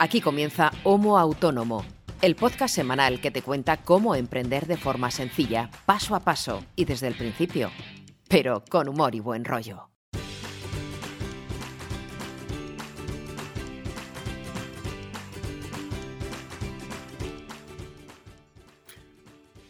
[0.00, 1.84] Aquí comienza Homo Autónomo,
[2.20, 6.84] el podcast semanal que te cuenta cómo emprender de forma sencilla, paso a paso y
[6.84, 7.70] desde el principio,
[8.28, 9.88] pero con humor y buen rollo.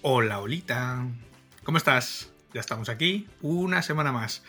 [0.01, 1.07] Hola, Olita.
[1.65, 2.33] ¿Cómo estás?
[2.55, 4.43] Ya estamos aquí, una semana más.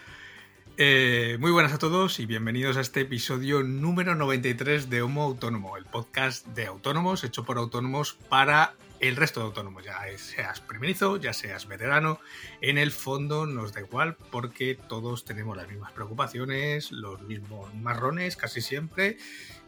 [0.78, 5.78] Eh, muy buenas a todos y bienvenidos a este episodio número 93 de Homo Autónomo,
[5.78, 11.16] el podcast de autónomos hecho por autónomos para el resto de autónomos, ya seas primerizo,
[11.16, 12.20] ya seas veterano,
[12.60, 18.36] en el fondo nos da igual porque todos tenemos las mismas preocupaciones, los mismos marrones
[18.36, 19.18] casi siempre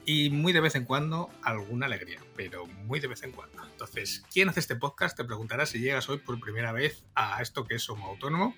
[0.05, 3.63] y muy de vez en cuando alguna alegría, pero muy de vez en cuando.
[3.65, 5.15] Entonces, ¿quién hace este podcast?
[5.15, 8.55] Te preguntarás si llegas hoy por primera vez a esto que es Homo Autónomo.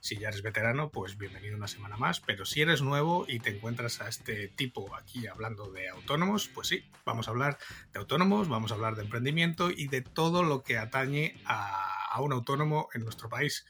[0.00, 3.50] Si ya eres veterano, pues bienvenido una semana más, pero si eres nuevo y te
[3.50, 7.58] encuentras a este tipo aquí hablando de autónomos, pues sí, vamos a hablar
[7.92, 12.32] de autónomos, vamos a hablar de emprendimiento y de todo lo que atañe a, un
[12.32, 13.66] autónomo en nuestro país.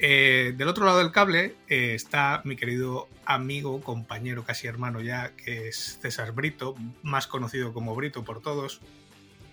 [0.00, 5.36] Eh, del otro lado del cable eh, está mi querido amigo, compañero, casi hermano ya,
[5.36, 8.80] que es César Brito, más conocido como Brito por todos,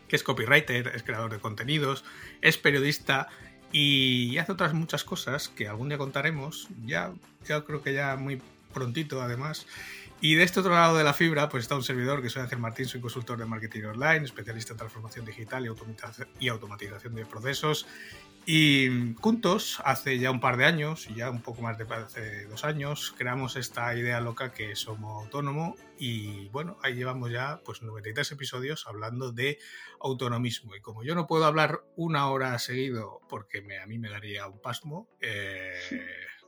[0.07, 2.03] que es copywriter, es creador de contenidos,
[2.41, 3.27] es periodista
[3.71, 7.11] y hace otras muchas cosas que algún día contaremos, ya,
[7.45, 8.41] ya creo que ya muy
[8.73, 9.65] prontito además.
[10.19, 12.57] Y de este otro lado de la fibra, pues está un servidor que soy Ángel
[12.59, 15.63] Martín, soy consultor de marketing online, especialista en transformación digital
[16.39, 17.85] y automatización de procesos
[18.49, 22.63] y juntos, hace ya un par de años, ya un poco más de hace dos
[22.63, 28.31] años, creamos esta idea loca que somos autónomo y bueno, ahí llevamos ya pues 93
[28.31, 29.59] episodios hablando de
[29.99, 30.77] autonomismo.
[30.77, 34.61] Y como yo no puedo hablar una hora seguido porque a mí me daría un
[34.61, 35.77] pasmo, eh,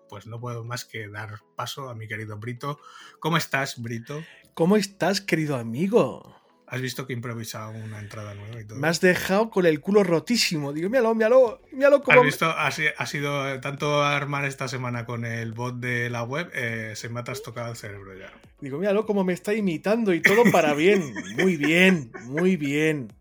[0.07, 2.79] pues no puedo más que dar paso a mi querido Brito.
[3.19, 4.23] ¿Cómo estás, Brito?
[4.53, 6.38] ¿Cómo estás, querido amigo?
[6.71, 8.77] ¿Has visto que he improvisado una entrada nueva y todo?
[8.77, 10.71] Me has dejado con el culo rotísimo.
[10.71, 12.19] Digo, míralo, míralo, míralo cómo...
[12.19, 12.45] ¿Has visto?
[12.45, 17.21] Ha, sido tanto armar esta semana con el bot de la web, eh, se me
[17.21, 18.31] ha trastocado el cerebro ya.
[18.61, 21.11] Digo, míralo cómo me está imitando y todo para bien.
[21.37, 23.13] Muy bien, muy bien.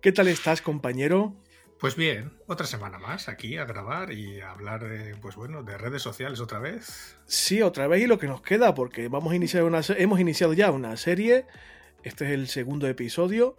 [0.00, 1.36] ¿Qué tal estás, compañero?
[1.78, 5.76] Pues bien, otra semana más aquí a grabar y a hablar de, pues bueno, de
[5.76, 7.16] redes sociales otra vez.
[7.26, 10.54] Sí, otra vez y lo que nos queda, porque vamos a iniciar una, hemos iniciado
[10.54, 11.44] ya una serie
[12.04, 13.56] este es el segundo episodio.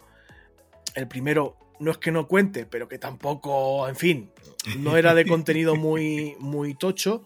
[0.94, 4.30] El primero no es que no cuente, pero que tampoco, en fin,
[4.78, 7.24] no era de contenido muy, muy tocho.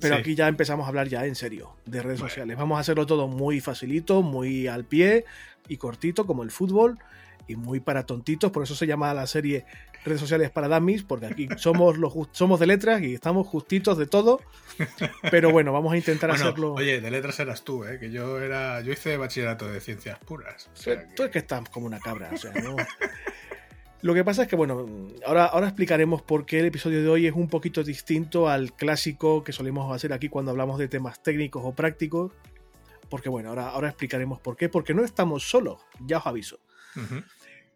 [0.00, 2.56] Pero aquí ya empezamos a hablar ya en serio de redes sociales.
[2.56, 5.24] Vamos a hacerlo todo muy facilito, muy al pie
[5.68, 6.98] y cortito, como el fútbol,
[7.50, 8.50] y muy para tontitos.
[8.52, 9.64] Por eso se llama la serie
[10.04, 14.06] redes sociales para dummies, porque aquí somos los somos de letras y estamos justitos de
[14.06, 14.40] todo.
[15.30, 16.74] Pero bueno, vamos a intentar hacerlo.
[16.74, 17.98] Oye, de letras eras tú, ¿eh?
[17.98, 20.70] que yo era, yo hice bachillerato de ciencias puras.
[21.16, 22.30] Tú es que estás como una cabra,
[24.02, 24.86] Lo que pasa es que, bueno,
[25.26, 29.44] ahora, ahora explicaremos por qué el episodio de hoy es un poquito distinto al clásico
[29.44, 32.32] que solemos hacer aquí cuando hablamos de temas técnicos o prácticos.
[33.10, 34.70] Porque, bueno, ahora, ahora explicaremos por qué.
[34.70, 36.60] Porque no estamos solos, ya os aviso.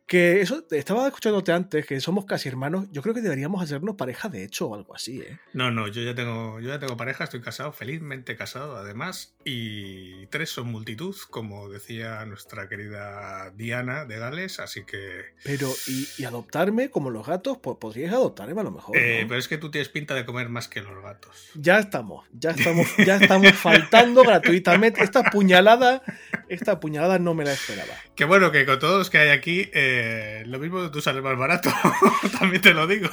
[0.06, 2.86] Que eso, estaba escuchándote antes, que somos casi hermanos.
[2.92, 5.38] Yo creo que deberíamos hacernos pareja de hecho o algo así, ¿eh?
[5.54, 9.34] No, no, yo ya tengo, yo ya tengo pareja, estoy casado, felizmente casado además.
[9.44, 15.24] Y tres son multitud, como decía nuestra querida Diana de Gales, así que.
[15.42, 17.56] Pero, ¿y, adoptarme como los gatos?
[17.56, 18.94] Pues podrías adoptarme a lo mejor.
[18.96, 21.50] Eh, pero es que tú tienes pinta de comer más que los gatos.
[21.54, 25.02] Ya estamos, ya estamos, ya estamos faltando gratuitamente.
[25.02, 26.02] Esta puñalada,
[26.48, 27.94] esta puñalada no me la esperaba.
[28.14, 29.70] Qué bueno que con todos que hay aquí.
[29.72, 29.93] Eh,
[30.46, 31.70] lo mismo tú sales más barato,
[32.38, 33.08] también te lo digo.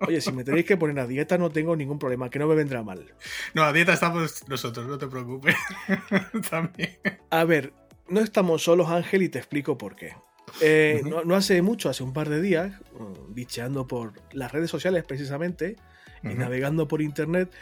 [0.00, 2.54] oye, si me tenéis que poner a dieta no tengo ningún problema, que no me
[2.54, 3.14] vendrá mal.
[3.54, 5.54] No, a dieta estamos nosotros, no te preocupes.
[6.50, 6.98] también.
[7.30, 7.72] A ver,
[8.08, 10.14] no estamos solos, Ángel, y te explico por qué.
[10.60, 15.04] Eh, no, hace mucho, hace un par de días, mm, bicheando por las redes sociales
[15.04, 15.76] precisamente,
[16.22, 17.52] y navegando por internet,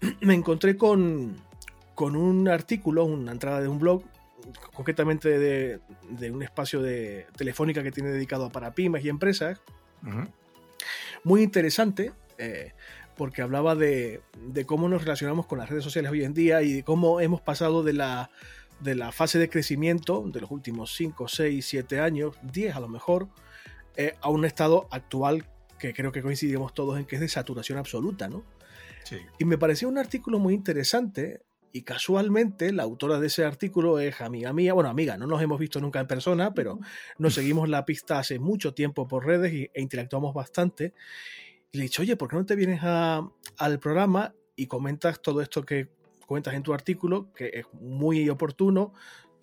[0.20, 1.36] me encontré con,
[1.94, 4.04] con un artículo, una entrada de un blog
[4.72, 5.80] concretamente de,
[6.30, 9.60] un espacio de telefónica que tiene dedicado para pymes y empresas.
[11.22, 12.72] Muy interesante, eh,
[13.16, 14.20] porque hablaba de,
[14.66, 17.82] cómo nos relacionamos con las redes sociales hoy en día y de cómo hemos pasado
[17.82, 18.30] de la,
[18.80, 22.88] de la fase de crecimiento de los últimos 5, 6, 7 años, 10 a lo
[22.88, 23.28] mejor,
[23.96, 25.46] eh, a un estado actual
[25.78, 28.44] que creo que coincidimos todos en que es de saturación absoluta, ¿no?
[29.38, 31.42] Y me pareció un artículo muy interesante
[31.76, 35.58] y casualmente la autora de ese artículo es amiga mía, bueno, amiga, no nos hemos
[35.58, 36.78] visto nunca en persona, pero
[37.18, 40.94] nos seguimos la pista hace mucho tiempo por redes e interactuamos bastante.
[41.72, 45.42] Y le he dicho, oye, ¿por qué no te vienes al programa y comentas todo
[45.42, 45.88] esto que
[46.28, 48.94] cuentas en tu artículo, que es muy oportuno?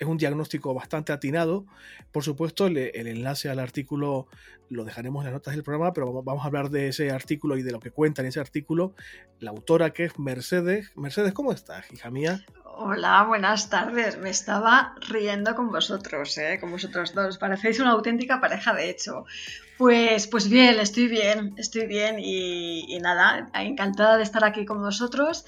[0.02, 1.66] Es un diagnóstico bastante atinado.
[2.12, 4.28] Por supuesto, el, enlace al artículo
[4.68, 7.62] lo dejaremos en las notas del programa, pero vamos a hablar de ese artículo y
[7.62, 8.96] de lo que cuenta en ese artículo
[9.40, 10.92] la autora que es Mercedes.
[10.96, 12.44] Mercedes, ¿cómo estás, hija mía?
[12.66, 14.18] Hola, buenas tardes.
[14.18, 16.58] Me estaba riendo con vosotros, ¿eh?
[16.60, 17.38] con vosotros dos.
[17.38, 19.26] Parecéis una auténtica pareja, de hecho.
[19.78, 24.80] Pues, pues bien, estoy bien, estoy bien y, y nada, encantada de estar aquí con
[24.80, 25.46] vosotros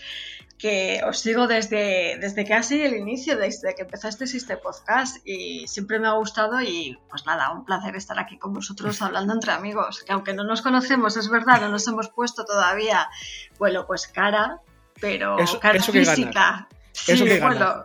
[0.64, 6.00] que os sigo desde, desde casi el inicio, desde que empezaste este podcast y siempre
[6.00, 10.02] me ha gustado y pues nada, un placer estar aquí con vosotros hablando entre amigos,
[10.06, 13.10] que aunque no nos conocemos, es verdad, no nos hemos puesto todavía,
[13.60, 14.62] bueno, pues cara,
[15.02, 16.70] pero cara física.
[16.94, 17.84] Sí, bueno,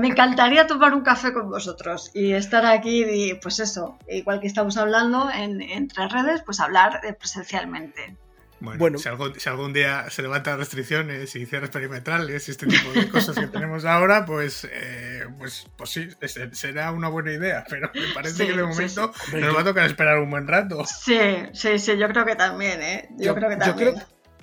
[0.00, 4.46] me encantaría tomar un café con vosotros y estar aquí y pues eso, igual que
[4.46, 8.16] estamos hablando en, entre redes, pues hablar presencialmente.
[8.62, 13.36] Bueno, Si, algún, día se levantan restricciones y cierres perimetrales y este tipo de cosas
[13.36, 16.08] que tenemos ahora, pues, eh, pues, pues sí,
[16.52, 20.18] será una buena idea, pero me parece que de momento nos va a tocar esperar
[20.18, 20.84] un buen rato.
[20.84, 21.18] Sí,
[21.52, 23.08] sí, sí, yo creo que también, ¿eh?
[23.18, 23.94] Yo, creo que también.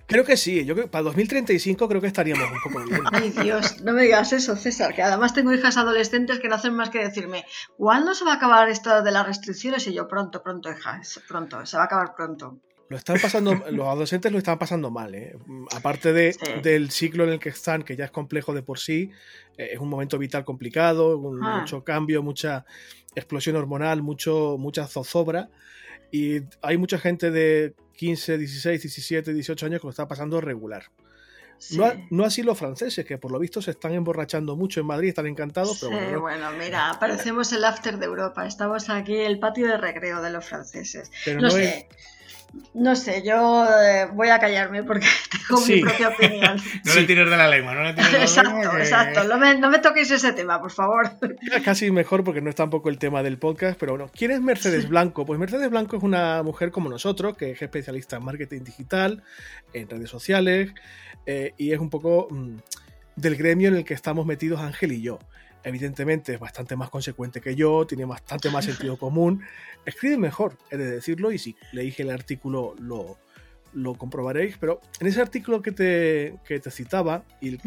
[0.06, 3.04] creo, que sí, yo creo para 2035 creo que estaríamos un poco bien.
[3.13, 6.74] Ay Dios, no me digas eso, César, que además tengo hijas adolescentes que no hacen
[6.74, 7.45] más que decirme,
[7.77, 9.88] ¿cuándo se va a acabar esto de las restricciones?
[9.88, 12.60] Y yo, pronto, pronto, hija, pronto, se va a acabar pronto.
[12.89, 15.38] Lo están pasando, los adolescentes lo están pasando mal, ¿eh?
[15.75, 19.12] Aparte de, del ciclo en el que están, que ya es complejo de por sí,
[19.57, 21.13] eh, es un momento vital complicado,
[21.44, 21.59] ah.
[21.59, 22.65] mucho cambio, mucha
[23.15, 25.50] explosión hormonal, mucho, mucha zozobra.
[26.12, 30.86] Y hay mucha gente de 15, 16, 17, 18 años que lo está pasando regular.
[31.71, 35.09] No, no, así los franceses, que por lo visto se están emborrachando mucho en Madrid,
[35.09, 36.21] están encantados, pero bueno.
[36.21, 38.47] bueno, mira, parecemos el after de Europa.
[38.47, 41.12] Estamos aquí, el patio de recreo de los franceses.
[41.25, 41.89] Pero no, sé.
[42.74, 45.06] No sé, yo eh, voy a callarme porque
[45.48, 46.57] tengo mi propia opinión.
[46.86, 48.80] no le tires de la lengua, no le tires de la exacto, lengua.
[48.80, 51.12] Exacto, no me, no me, toquéis ese tema, por favor.
[51.63, 54.90] Casi mejor porque no es tampoco el tema del podcast, pero bueno, ¿quién es Mercedes
[54.90, 55.25] Blanco?
[55.25, 59.24] Pues Mercedes Blanco es una mujer como nosotros, que es especialista en marketing digital,
[59.74, 60.74] en redes sociales,
[61.25, 62.56] eh, y es un poco mm,
[63.16, 65.19] del gremio en el que estamos metidos Ángel y yo
[65.64, 69.42] evidentemente es bastante más consecuente que yo, tiene bastante más sentido común,
[69.86, 73.18] escribe mejor, he de decirlo, y si leí el artículo lo,
[73.74, 77.58] lo comprobaréis, pero en ese artículo que te, que te citaba, y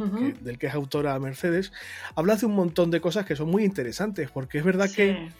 [0.40, 1.72] del que es autora Mercedes,
[2.14, 5.30] habla de un montón de cosas que son muy interesantes, porque es verdad que...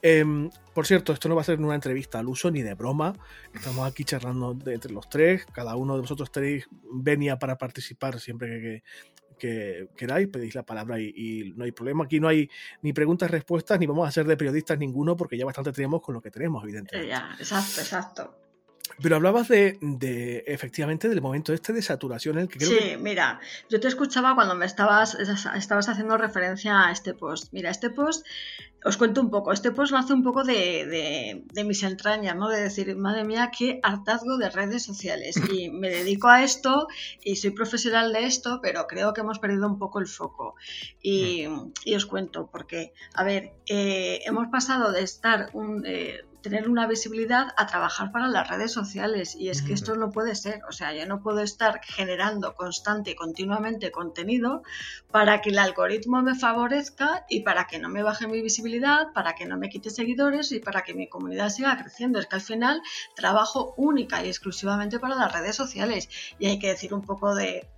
[0.00, 3.14] Em, por cierto, esto no va a ser una entrevista al uso ni de broma.
[3.52, 5.44] Estamos aquí charlando entre los tres.
[5.46, 8.82] Cada uno de vosotros tenéis venia para participar siempre que,
[9.38, 12.04] que queráis, pedís la palabra y, no hay problema.
[12.04, 12.50] Aquí no hay
[12.82, 16.14] ni preguntas, respuestas, ni vamos a ser de periodistas ninguno, porque ya bastante tenemos con
[16.14, 17.08] lo que tenemos, evidentemente.
[17.08, 18.47] Ya, exacto, exacto.
[19.02, 22.96] Pero hablabas de, de, efectivamente del momento este de saturación en el que creo Sí,
[22.98, 27.52] mira, yo te escuchaba cuando me estabas, estabas haciendo referencia a este post.
[27.52, 28.26] Mira, este post
[28.84, 29.52] os cuento un poco.
[29.52, 32.48] Este post lo hace un poco de, de, mis entrañas, ¿no?
[32.48, 35.36] De decir, madre mía, qué hartazgo de redes sociales.
[35.52, 36.86] Y me dedico a esto
[37.22, 40.54] y soy profesional de esto, pero creo que hemos perdido un poco el foco.
[41.02, 41.46] Y,
[41.84, 46.86] y os cuento, porque, a ver, eh, hemos pasado de estar un, eh, tener una
[46.86, 49.34] visibilidad a trabajar para las redes sociales.
[49.34, 53.12] Y es que esto no puede ser, o sea, yo no puedo estar generando constante
[53.12, 54.62] y continuamente contenido
[55.10, 59.34] para que el algoritmo me favorezca y para que no me baje mi visibilidad, para
[59.34, 62.18] que no me quite seguidores y para que mi comunidad siga creciendo.
[62.18, 62.82] Es que al final
[63.14, 66.08] trabajo única y exclusivamente para las redes sociales.
[66.38, 67.68] Y hay que decir un poco de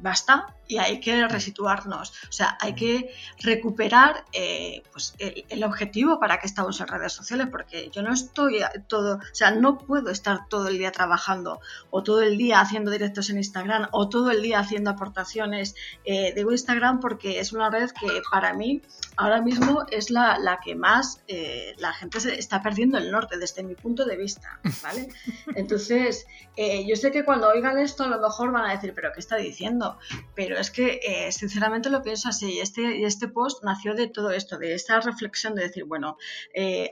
[0.00, 3.10] basta y hay que resituarnos, o sea, hay que
[3.40, 8.12] recuperar eh, pues el, el objetivo para que estamos en redes sociales porque yo no
[8.12, 12.60] estoy todo, o sea, no puedo estar todo el día trabajando o todo el día
[12.60, 15.74] haciendo directos en Instagram o todo el día haciendo aportaciones.
[16.04, 18.82] Eh, digo Instagram porque es una red que para mí
[19.16, 23.62] ahora mismo es la, que más eh, la gente se está perdiendo el norte desde
[23.62, 25.08] mi punto de vista, ¿vale?
[25.56, 26.26] Entonces,
[26.56, 29.20] eh, yo sé que cuando oigan esto a lo mejor van a decir, pero ¿qué
[29.20, 29.98] está diciendo?
[30.34, 32.60] Pero es que sinceramente lo pienso así.
[32.60, 36.16] Este, este post nació de todo esto, de esta reflexión de decir, bueno,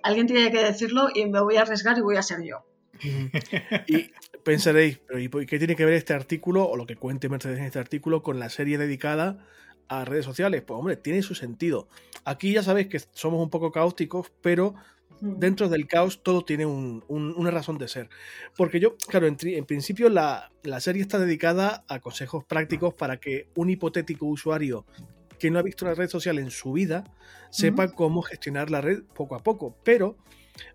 [0.02, 2.64] alguien tiene que decirlo y me voy a arriesgar y voy a ser yo.
[3.86, 4.10] y
[4.42, 7.64] pensaréis, pero ¿y qué tiene que ver este artículo o lo que cuente Mercedes en
[7.64, 9.38] este artículo con la serie dedicada
[9.88, 10.62] a redes sociales?
[10.62, 11.88] Pues hombre, tiene su sentido.
[12.24, 14.74] Aquí ya sabéis que somos un poco caóticos, pero
[15.20, 18.08] dentro del caos todo tiene una razón de ser.
[18.56, 19.36] Porque yo, claro, en,
[19.66, 24.86] principio la, la, serie está dedicada a consejos prácticos para que un hipotético usuario
[25.38, 27.04] que no ha visto una red social en su vida
[27.50, 29.76] sepa cómo gestionar la red poco a poco.
[29.84, 30.16] Pero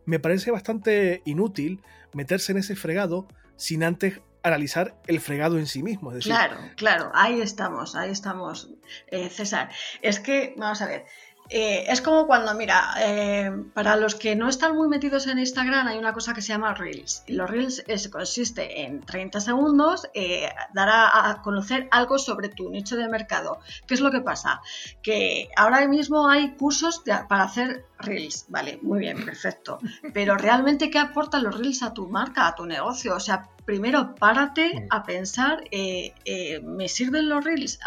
[0.05, 1.81] me parece bastante inútil
[2.13, 6.11] meterse en ese fregado sin antes analizar el fregado en sí mismo.
[6.21, 8.69] claro, claro, ahí estamos, ahí estamos,
[9.07, 9.69] eh, César.
[10.01, 11.05] Es que, vamos a ver,
[11.53, 15.85] eh, es como cuando, mira, eh, para los que no están muy metidos en Instagram
[15.85, 17.23] hay una cosa que se llama Reels.
[17.27, 22.69] Y los Reels es, consiste en 30 segundos eh, dar a, conocer algo sobre tu
[22.69, 23.59] nicho de mercado.
[23.85, 24.61] ¿Qué es lo que pasa?
[25.01, 29.79] Que ahora mismo hay cursos para hacer Reels, vale, muy bien, perfecto.
[30.13, 33.13] Pero realmente, ¿qué aportan los Reels a tu marca, a tu negocio?
[33.13, 37.79] O sea, primero párate a pensar, eh, eh, ¿me sirven los Reels?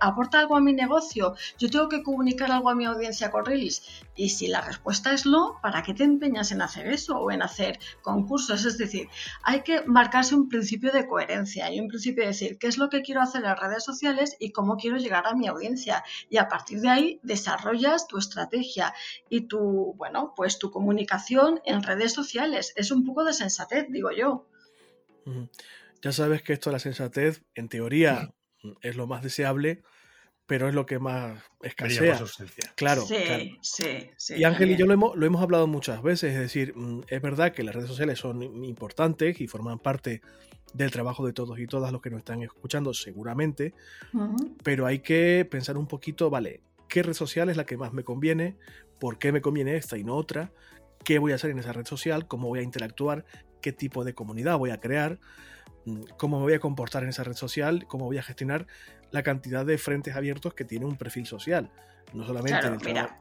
[0.00, 1.34] ¿Aporta algo a mi negocio?
[1.58, 3.82] ¿Yo tengo que comunicar algo a mi audiencia con Reels?
[4.14, 7.42] Y si la respuesta es no, ¿para qué te empeñas en hacer eso o en
[7.42, 8.64] hacer concursos?
[8.64, 9.08] Es decir,
[9.42, 12.90] hay que marcarse un principio de coherencia y un principio de decir qué es lo
[12.90, 16.04] que quiero hacer en las redes sociales y cómo quiero llegar a mi audiencia.
[16.28, 18.92] Y a partir de ahí desarrollas tu estrategia
[19.28, 22.72] y tu, bueno, pues tu comunicación en redes sociales.
[22.76, 24.46] Es un poco de sensatez, digo yo.
[26.02, 28.32] Ya sabes que esto de la sensatez, en teoría,
[28.82, 29.82] es lo más deseable,
[30.46, 32.20] pero es lo que más escasea.
[32.74, 33.16] Claro, sí,
[33.62, 36.72] Sí, sí, y Ángel y yo lo hemos, lo hemos hablado muchas veces, es decir,
[36.74, 40.22] mm, es verdad que las redes sociales son importantes y forman parte
[40.74, 43.74] del trabajo de todos y todas los que nos están escuchando, seguramente,
[44.62, 48.02] pero hay que pensar un poquito, vale, ¿qué red social es la que más me
[48.02, 48.56] conviene?
[48.98, 50.52] ¿Por qué me conviene esta y no otra?
[51.04, 52.26] ¿Qué voy a hacer en esa red social?
[52.26, 53.24] ¿Cómo voy a interactuar?
[53.60, 55.18] Qué tipo de comunidad voy a crear,
[55.86, 58.66] mm, cómo me voy a comportar en esa red social, cómo voy a gestionar
[59.10, 61.70] la cantidad de frentes abiertos que tiene un perfil social.
[62.12, 63.14] No solamente en el trabajo,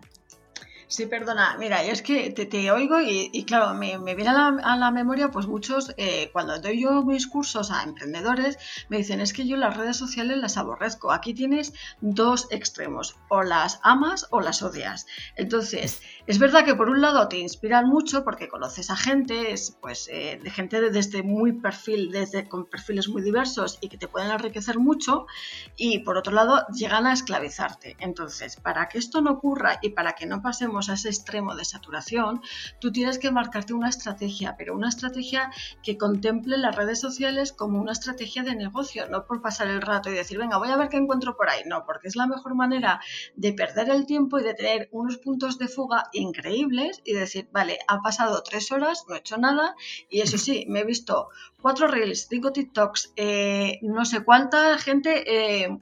[0.91, 5.45] Sí, perdona, mira, es que te, oigo y, claro, me, viene a la, memoria, pues
[5.45, 8.57] muchos, eh, cuando doy yo mis cursos a emprendedores,
[8.89, 11.11] me dicen, es que yo las redes sociales las aborrezco.
[11.11, 15.05] Aquí tienes dos extremos, o las amas o las odias.
[15.35, 19.77] Entonces, es verdad que por un lado te inspiran mucho porque conoces a gente, es,
[19.79, 24.07] pues eh, de gente desde muy perfil, desde con perfiles muy diversos y que te
[24.07, 25.27] pueden enriquecer mucho,
[25.75, 27.95] y por otro lado llegan a esclavizarte.
[27.99, 31.65] Entonces, para que esto no ocurra y para que no pasemos a ese extremo de
[31.65, 32.41] saturación,
[32.79, 35.51] tú tienes que marcarte una estrategia, pero una estrategia
[35.83, 40.09] que contemple las redes sociales como una estrategia de negocio, no por pasar el rato
[40.09, 41.63] y decir, venga, voy a ver qué encuentro por ahí.
[41.65, 43.01] No, porque es la mejor manera
[43.35, 47.79] de perder el tiempo y de tener unos puntos de fuga increíbles y decir, vale,
[47.87, 49.75] ha pasado tres horas, no he hecho nada
[50.09, 51.29] y eso sí, me he visto
[51.61, 55.23] cuatro reels, cinco TikToks, eh, no sé cuánta gente
[55.63, 55.79] eh,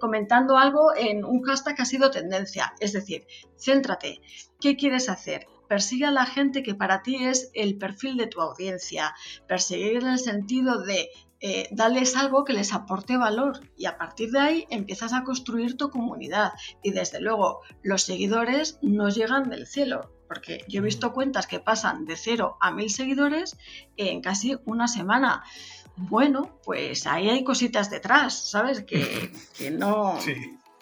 [0.00, 2.74] comentando algo en un hashtag que ha sido tendencia.
[2.80, 4.20] Es decir, céntrate.
[4.60, 5.46] ¿Qué quieres hacer?
[5.68, 9.14] Persigue a la gente que para ti es el perfil de tu audiencia.
[9.46, 14.32] Perseguir en el sentido de eh, darles algo que les aporte valor y a partir
[14.32, 19.68] de ahí empiezas a construir tu comunidad y desde luego los seguidores no llegan del
[19.68, 23.56] cielo porque yo he visto cuentas que pasan de cero a mil seguidores
[23.96, 25.42] en casi una semana
[25.98, 28.84] bueno, pues ahí hay cositas detrás, ¿sabes?
[28.84, 29.30] Que,
[29.72, 30.18] no...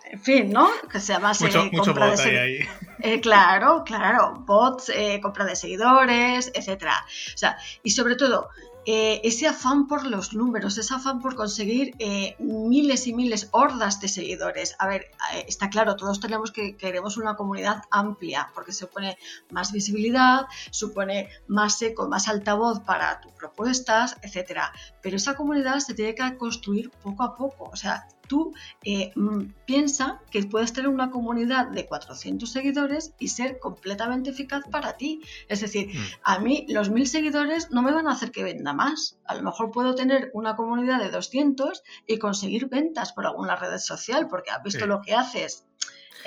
[0.09, 0.69] En fin, ¿no?
[0.91, 2.59] Que se llama mucho, compra de ahí.
[3.01, 7.05] Eh, claro, claro, bots, eh, compra de seguidores, etcétera.
[7.35, 8.49] O sea, y sobre todo,
[8.89, 14.01] eh, ese afán por los números, ese afán por conseguir eh, miles y miles, hordas
[14.01, 14.77] de seguidores.
[14.79, 19.19] A ver, eh, está claro, todos tenemos que queremos una comunidad amplia porque supone
[19.51, 24.73] más visibilidad, supone más eco, más altavoz para tus propuestas, etcétera.
[25.07, 27.71] Pero esa comunidad se tiene que construir poco a poco.
[27.71, 33.29] O sea, tú eh, mm, piensa que puedes tener una comunidad de 400 seguidores y
[33.29, 35.21] ser completamente eficaz para ti.
[35.47, 36.01] Es decir, mm.
[36.25, 39.17] a mí los mil seguidores no me van a hacer que venda más.
[39.27, 43.79] A lo mejor puedo tener una comunidad de 200 y conseguir ventas por alguna red
[43.79, 45.67] social porque has visto lo que haces.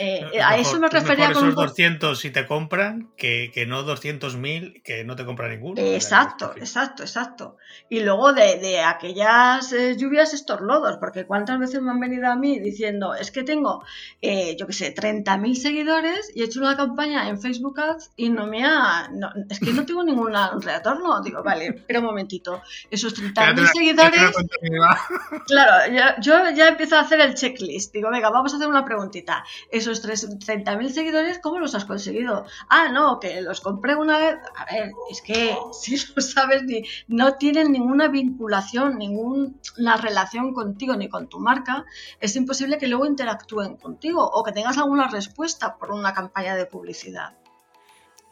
[0.01, 1.49] Eh, a eso me refería con.
[1.49, 5.81] Esos 200 si te compran, que, que no 200.000 que no te compra ninguno.
[5.81, 7.57] Exacto, exacto, exacto.
[7.89, 12.37] Y luego de, aquellas eh, lluvias estos lodos, porque cuántas veces me han venido a
[12.37, 13.83] mí diciendo, es que tengo,
[14.21, 18.29] eh, yo qué sé, 30.000 seguidores y he hecho una campaña en Facebook Ads y
[18.29, 19.09] no me ha.
[19.49, 21.21] es que no tengo ningún retorno.
[21.21, 22.61] Digo, vale, espera un momentito.
[22.89, 24.21] Esos 30.000 seguidores.
[25.45, 27.93] claro, yo, ya empiezo a hacer el checklist.
[27.93, 32.45] Digo, venga, vamos a hacer una preguntita esos 30.000 seguidores, ¿cómo los has conseguido?
[32.69, 34.35] Ah, no, que los compré una vez.
[34.55, 40.95] A ver, es que si no sabes ni, no tienen ninguna vinculación, ninguna relación contigo
[40.95, 41.85] ni con tu marca,
[42.19, 46.65] es imposible que luego interactúen contigo o que tengas alguna respuesta por una campaña de
[46.65, 47.33] publicidad.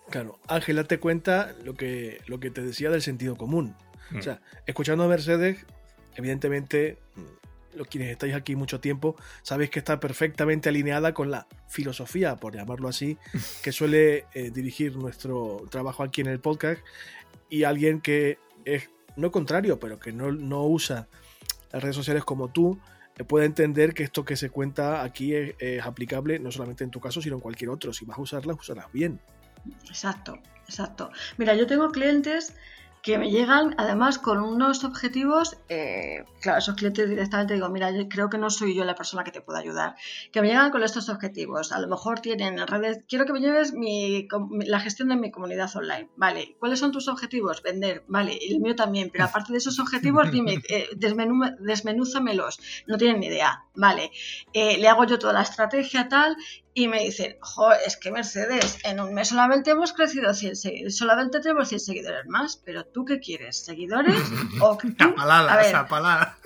[0.09, 3.75] Claro, Ángel, date cuenta lo que, lo que te decía del sentido común.
[4.17, 5.65] O sea, escuchando a Mercedes,
[6.15, 6.97] evidentemente
[7.77, 12.55] los quienes estáis aquí mucho tiempo, sabéis que está perfectamente alineada con la filosofía, por
[12.55, 13.17] llamarlo así,
[13.63, 16.81] que suele eh, dirigir nuestro trabajo aquí en el podcast
[17.49, 21.07] y alguien que es no contrario, pero que no, no usa
[21.71, 22.79] las redes sociales como tú,
[23.25, 27.21] pueda entender que esto que se cuenta aquí es, aplicable no solamente en tu caso,
[27.21, 27.93] sino en cualquier otro.
[27.93, 29.19] Si vas a usarla, usarlas bien.
[29.87, 31.09] Exacto, exacto.
[31.37, 32.53] Mira, yo tengo clientes
[33.07, 38.09] que me llegan además con unos objetivos, eh, claro, esos clientes directamente digo, mira, yo
[38.09, 39.95] creo que no soy yo la persona que te pueda ayudar,
[40.33, 43.71] que me llegan con estos objetivos, a lo mejor tienen redes, quiero que me lleves
[43.71, 44.27] mi,
[44.65, 47.63] la gestión de mi comunidad online, vale, ¿cuáles son tus objetivos?
[47.63, 53.21] Vender, vale, el mío también, pero aparte de esos objetivos, dime, eh, desmenúzamelos, no tienen
[53.21, 54.11] ni idea, vale,
[54.51, 56.35] eh, le hago yo toda la estrategia tal
[56.77, 60.95] y me dicen, jo, es que Mercedes, en un mes solamente hemos crecido 100 seguidores,
[60.95, 63.65] solamente tenemos 100 seguidores más, pero ¿tú qué quieres?
[63.65, 64.15] ¿Seguidores?
[64.61, 65.15] ¿O tú?
[65.63, 66.37] esa palabra.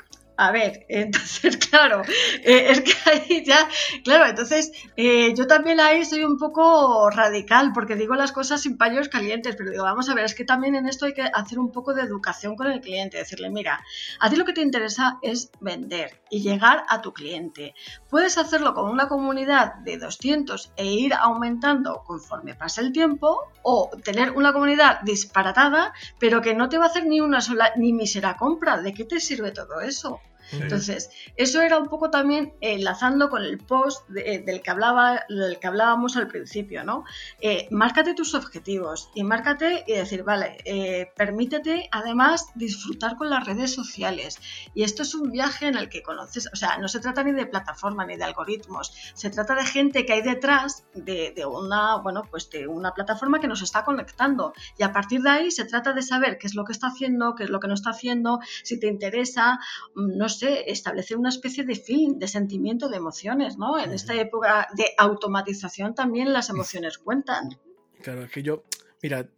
[0.42, 2.02] A ver, entonces, claro,
[2.44, 3.70] eh, es que ahí ya,
[4.04, 8.76] claro, entonces eh, yo también ahí soy un poco radical porque digo las cosas sin
[8.76, 11.60] paños calientes, pero digo, vamos a ver, es que también en esto hay que hacer
[11.60, 13.84] un poco de educación con el cliente, decirle, mira,
[14.20, 17.76] a ti lo que te interesa es vender y llegar a tu cliente.
[18.10, 23.92] Puedes hacerlo con una comunidad de 200 e ir aumentando conforme pasa el tiempo o
[24.04, 27.94] tener una comunidad disparatada, pero que no te va a hacer ni una sola, ni
[27.94, 28.82] mísera compra.
[28.82, 30.20] ¿De qué te sirve todo eso?
[30.52, 35.68] Entonces, eso era un poco también enlazando con el post del, que hablaba, del que
[35.68, 37.06] hablábamos al principio, ¿no?
[37.40, 43.46] Eh, márcate tus objetivos y márcate y decir, vale, eh, permítete además disfrutar con las
[43.46, 44.40] redes sociales.
[44.74, 47.32] Y esto es un viaje en el que conoces, o sea, no se trata ni
[47.32, 51.98] de plataforma ni de algoritmos, se trata de gente que hay detrás de, de una,
[51.98, 54.54] bueno, pues de una plataforma que nos está conectando.
[54.78, 57.36] Y a partir de ahí se trata de saber qué es lo que está haciendo,
[57.36, 59.60] qué es lo que no está haciendo, si te interesa,
[59.96, 63.80] mm, no sé establecer una especie de feeling, de sentimiento, de emociones, ¿no?
[63.80, 67.58] En esta época de automatización también las emociones cuentan.
[68.02, 68.64] Claro, es que yo,
[69.02, 69.30] mira,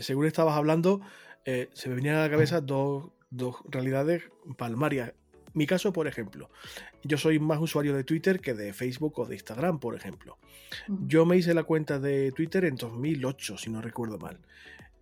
[0.00, 1.00] según estabas hablando,
[1.44, 4.24] eh, se me venían a la cabeza dos, dos realidades
[4.56, 5.12] palmarias.
[5.52, 6.50] Mi caso, por ejemplo,
[7.04, 10.38] yo soy más usuario de Twitter que de Facebook o de Instagram, por ejemplo.
[10.88, 14.40] Yo me hice la cuenta de Twitter en 2008, si no recuerdo mal.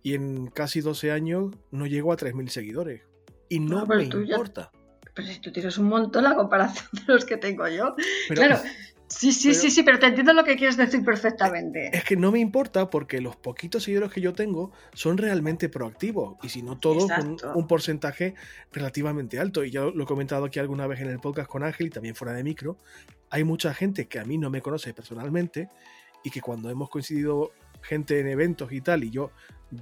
[0.03, 3.01] Y en casi 12 años no llego a 3.000 seguidores.
[3.49, 4.71] Y no ah, me importa
[5.21, 7.95] si tú tienes un montón la comparación de los que tengo yo.
[8.29, 8.59] claro.
[9.07, 11.95] Sí, sí, sí, sí, pero te entiendo lo que quieres decir perfectamente.
[11.95, 16.37] Es que no me importa porque los poquitos seguidores que yo tengo son realmente proactivos
[16.41, 17.11] y si no todos,
[17.53, 18.33] un, porcentaje
[18.71, 19.63] relativamente alto.
[19.63, 22.15] Y yo lo he comentado aquí alguna vez en el podcast con Ángel y también
[22.15, 22.77] fuera de micro.
[23.29, 25.69] Hay mucha gente que a mí no me conoce personalmente
[26.23, 29.31] y que cuando hemos coincidido gente en eventos y tal y yo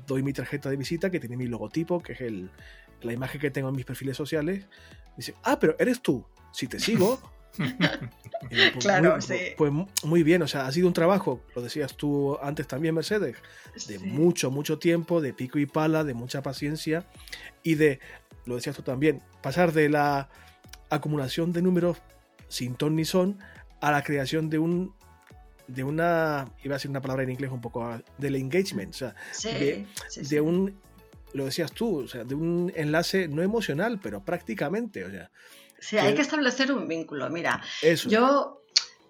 [0.08, 2.50] doy mi tarjeta de visita que tiene mi logotipo, que es el,
[3.02, 4.66] la imagen que tengo en mis perfiles sociales,
[5.18, 6.26] Dice, ah, pero eres tú.
[6.52, 7.22] Si te sigo.
[7.58, 9.36] pues, claro, muy, sí.
[9.58, 9.72] Pues
[10.04, 13.36] muy bien, o sea, ha sido un trabajo, lo decías tú antes también, Mercedes,
[13.88, 17.06] de mucho, mucho tiempo, de pico y pala, de mucha paciencia
[17.62, 18.00] y de,
[18.46, 20.30] lo decías tú también, pasar de la
[20.90, 21.98] acumulación de números
[22.48, 23.38] sin ton ni son
[23.82, 24.94] a la creación de un
[25.68, 29.16] de una, iba a decir una palabra en inglés un poco, del engagement, o sea,
[29.44, 30.78] de un
[31.34, 35.32] lo decías tú, o sea, de un enlace no emocional, pero prácticamente, o sea.
[35.80, 37.30] Sí, hay que establecer un vínculo.
[37.30, 37.62] Mira,
[38.08, 38.61] yo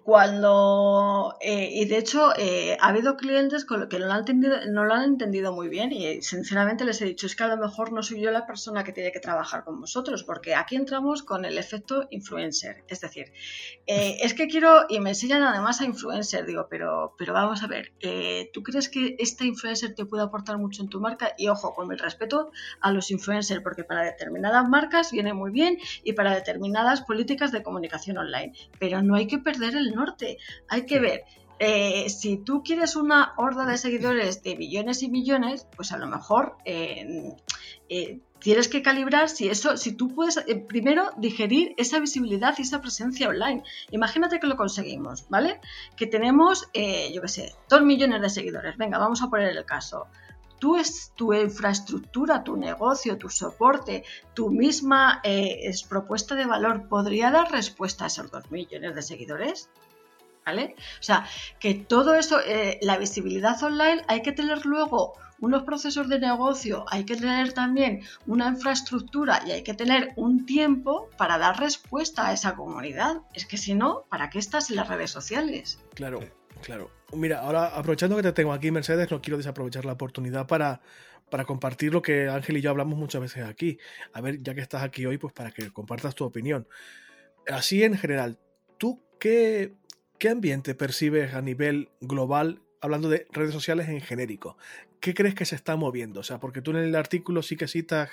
[0.04, 4.20] cuando, eh, y de hecho, eh, ha habido clientes con lo que no lo, han
[4.20, 7.48] entendido, no lo han entendido muy bien y sinceramente les he dicho, es que a
[7.48, 10.74] lo mejor no soy yo la persona que tiene que trabajar con vosotros, porque aquí
[10.74, 12.82] entramos con el efecto influencer.
[12.88, 13.32] Es decir,
[13.86, 17.68] eh, es que quiero, y me enseñan además a influencer, digo, pero, pero vamos a
[17.68, 17.92] ver,
[18.52, 21.32] ¿tú crees que este influencer te puede aportar mucho en tu marca?
[21.38, 25.78] Y ojo, con mi respeto a los influencers, porque para determinadas marcas viene muy bien
[26.02, 30.38] y para determinadas políticas de comunicación online, pero no hay que perder el norte.
[30.68, 31.24] Hay que ver,
[31.64, 36.08] eh, si tú quieres una horda de seguidores de millones y millones, pues a lo
[36.08, 37.36] mejor eh,
[37.88, 42.80] eh, tienes que calibrar si eso, si tú puedes primero digerir esa visibilidad y esa
[42.80, 43.62] presencia online.
[43.92, 45.60] Imagínate que lo conseguimos, ¿vale?
[45.96, 48.76] Que tenemos, yo qué sé, dos millones de seguidores.
[48.76, 50.08] Venga, vamos a poner el caso.
[50.62, 55.20] Tú es tu infraestructura, tu negocio, tu soporte, tu misma
[55.88, 59.68] propuesta de valor podría dar respuesta a esos dos millones de seguidores.
[60.46, 60.76] ¿vale?
[61.00, 61.26] O sea,
[61.58, 66.84] que todo eso, eh, la visibilidad online, hay que tener luego unos procesos de negocio,
[66.86, 72.28] hay que tener también una infraestructura y hay que tener un tiempo para dar respuesta
[72.28, 73.16] a esa comunidad.
[73.34, 75.80] Es que si no, ¿para qué estás en las redes sociales?
[75.96, 76.20] Claro,
[76.62, 77.01] claro.
[77.14, 80.80] Mira, ahora aprovechando que te tengo aquí, Mercedes, no quiero desaprovechar la oportunidad para,
[81.30, 83.78] para compartir lo que Ángel y yo hablamos muchas veces aquí.
[84.12, 86.66] A ver, ya que estás aquí hoy, pues para que compartas tu opinión.
[87.48, 88.38] Así en general,
[88.78, 89.74] ¿tú qué
[90.22, 94.56] ¿Qué ambiente percibes a nivel global, hablando de redes sociales en genérico?
[95.00, 96.20] ¿Qué crees que se está moviendo?
[96.20, 98.08] O sea, porque tú en el artículo sí que citas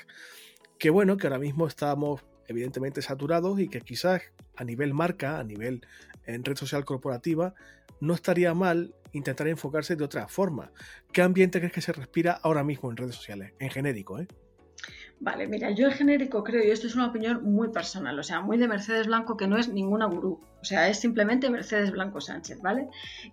[0.80, 4.22] que bueno, que ahora mismo estamos evidentemente saturados y que quizás
[4.56, 5.86] a nivel marca, a nivel
[6.26, 7.54] en red social corporativa,
[8.02, 10.72] no estaría mal intentar enfocarse de otra forma.
[11.12, 13.54] ¿Qué ambiente crees que se respira ahora mismo en redes sociales?
[13.60, 14.28] En genérico, ¿eh?
[15.22, 18.40] Vale, mira, yo en genérico creo, y esto es una opinión muy personal, o sea,
[18.40, 22.22] muy de Mercedes Blanco, que no es ninguna gurú, o sea, es simplemente Mercedes Blanco
[22.22, 22.88] Sánchez, ¿vale?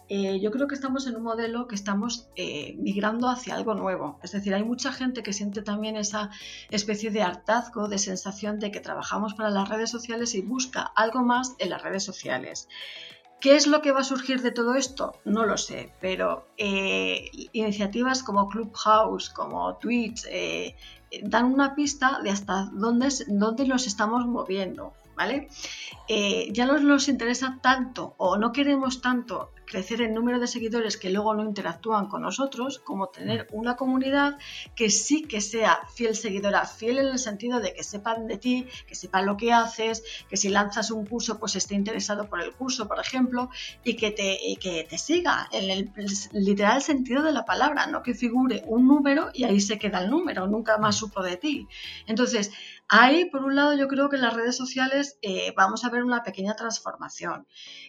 [0.09, 4.18] Eh, yo creo que estamos en un modelo que estamos eh, migrando hacia algo nuevo,
[4.24, 6.30] es decir, hay mucha gente que siente también esa
[6.70, 11.22] especie de hartazgo, de sensación de que trabajamos para las redes sociales y busca algo
[11.22, 12.68] más en las redes sociales.
[13.40, 15.14] ¿Qué es lo que va a surgir de todo esto?
[15.25, 20.25] No lo sé, pero eh, iniciativas como Clubhouse, como Twitch,
[21.22, 25.49] dan una pista de hasta dónde, dónde nos estamos moviendo, ¿vale?
[26.09, 30.96] Eh, ya no nos interesa tanto o no queremos tanto crecer en número de seguidores
[30.96, 34.38] que luego no interactúan con nosotros, como tener una comunidad
[34.74, 38.66] que sí que sea fiel seguidora, fiel en el sentido de que sepan de ti,
[38.87, 42.52] que sepan lo que haces, que si lanzas un curso pues esté interesado por el
[42.52, 43.50] curso, por ejemplo,
[43.85, 45.92] y que te, que te siga en el,
[46.33, 50.11] literal sentido de la palabra, no que figure un número y ahí se queda el
[50.11, 51.68] número, nunca más supo de ti.
[52.07, 52.52] Entonces,
[52.88, 56.05] Ahí, por un lado, yo creo que en las redes sociales eh, vamos a ver
[56.05, 57.48] una pequeña transformación.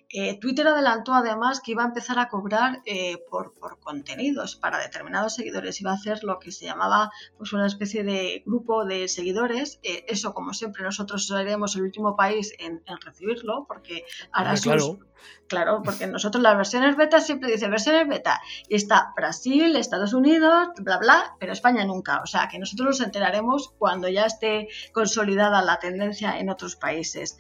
[0.10, 5.36] Eh, Twitter adelantó además que iba a empezar a cobrar eh, por, contenidos para determinados
[5.36, 5.82] seguidores.
[5.82, 9.78] Iba a hacer lo que se llamaba pues, una especie de grupo de seguidores.
[9.84, 15.00] eso, como siempre, nosotros seremos el último país en, recibirlo, porque ahora claro.
[15.48, 20.70] Claro, porque nosotros las versiones beta siempre dice versiones beta y está Brasil, Estados Unidos,
[20.78, 22.22] bla, bla, pero España nunca.
[22.22, 27.38] O sea, que nosotros nos enteraremos cuando ya esté consolidada la tendencia en otros países.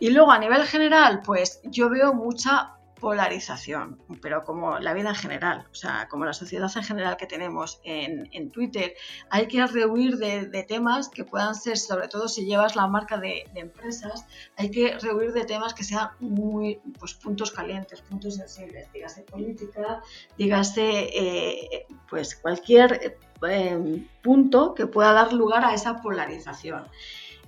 [0.00, 5.14] Y luego a nivel general, pues yo veo mucha polarización, pero como la vida en
[5.14, 8.94] general, o sea, como la sociedad en general que tenemos en, Twitter,
[9.30, 13.44] hay que rehuir de, temas que puedan ser, sobre todo si llevas la marca de,
[13.54, 19.22] empresas, hay que rehuir de temas que sean muy, pues, puntos calientes, puntos sensibles, dígase
[19.22, 20.02] política,
[20.36, 23.16] dígase, eh, pues, cualquier
[23.48, 26.84] eh, punto que pueda dar lugar a esa polarización.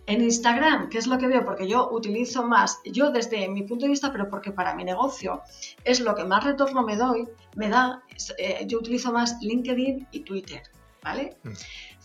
[0.07, 1.45] En Instagram, ¿qué es lo que veo?
[1.45, 5.43] Porque yo utilizo más, yo desde mi punto de vista, pero porque para mi negocio
[5.85, 8.03] es lo que más retorno me doy, me da,
[8.39, 10.63] eh, yo utilizo más LinkedIn y Twitter,
[11.05, 11.37] ¿vale?
[11.45, 11.53] Mm.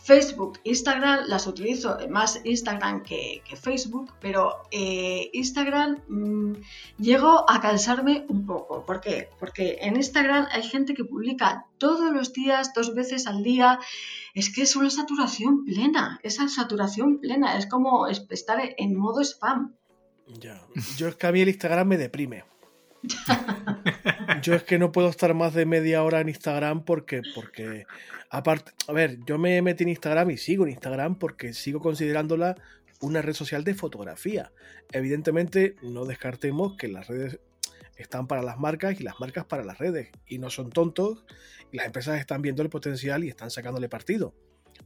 [0.08, 6.54] Facebook, Instagram, las utilizo más Instagram que, Facebook, pero eh, Instagram mm,
[6.98, 8.86] llego a cansarme un poco.
[8.86, 9.28] ¿Por qué?
[9.38, 13.80] Porque en Instagram hay gente que publica todos los días, dos veces al día.
[14.34, 19.76] Es que es una saturación plena, esa saturación plena, es como estar en modo spam.
[20.40, 20.62] Ya,
[20.96, 22.46] yo es que a mí el Instagram me deprime.
[24.42, 27.86] yo es que no puedo estar más de media hora en Instagram porque, porque
[28.30, 32.56] Aparte, a ver, yo me metí en Instagram y sigo en Instagram porque sigo considerándola
[33.00, 34.52] una red social de fotografía.
[34.92, 37.40] Evidentemente, no descartemos que las redes
[37.96, 40.10] están para las marcas y las marcas para las redes.
[40.26, 41.26] Y no son tontos.
[41.72, 44.34] Las empresas están viendo el potencial y están sacándole partido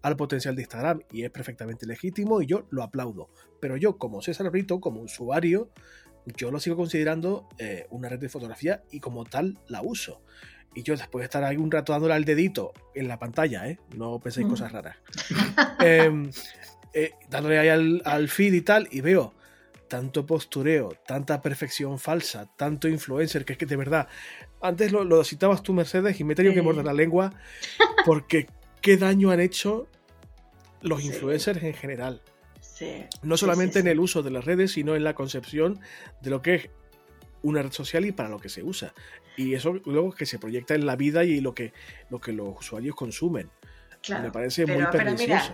[0.01, 1.01] al potencial de Instagram.
[1.11, 3.29] Y es perfectamente legítimo y yo lo aplaudo.
[3.59, 5.71] Pero yo, como César Brito, como usuario,
[6.37, 10.21] yo lo sigo considerando eh, una red de fotografía y como tal la uso.
[10.73, 13.79] Y yo después de estar ahí un rato dándole al dedito en la pantalla, ¿eh?
[13.95, 14.49] No penséis mm.
[14.49, 14.97] cosas raras.
[15.79, 16.29] Em,
[16.93, 19.33] eh, dándole ahí al, feed y tal, y veo
[19.87, 24.07] tanto postureo, tanta perfección falsa, tanto influencer, que es que de verdad,
[24.61, 27.33] antes lo, citabas tú, Mercedes, y me he tenido que morder la lengua,
[28.05, 28.47] porque
[28.81, 29.89] qué daño han hecho
[30.81, 32.21] los influencers en general.
[33.21, 35.79] no solamente en el uso de las redes, sino en la concepción
[36.21, 36.69] de lo que es
[37.43, 38.93] una red social y para lo que se usa.
[39.37, 41.73] Y eso luego que se proyecta en la vida y lo que,
[42.09, 43.49] lo que los usuarios consumen.
[44.09, 45.53] Me parece muy pernicioso.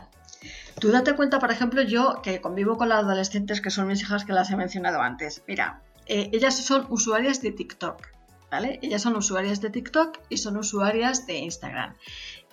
[0.80, 4.26] tú date cuenta, por ejemplo, yo que convivo con las adolescentes que son mis hijas
[4.26, 5.44] que las he mencionado antes.
[5.48, 8.17] Mira, eh, ellas son usuarias de TikTok.
[8.50, 8.80] ¿Vale?
[8.82, 11.96] Ellas son usuarias de TikTok y son usuarias de Instagram.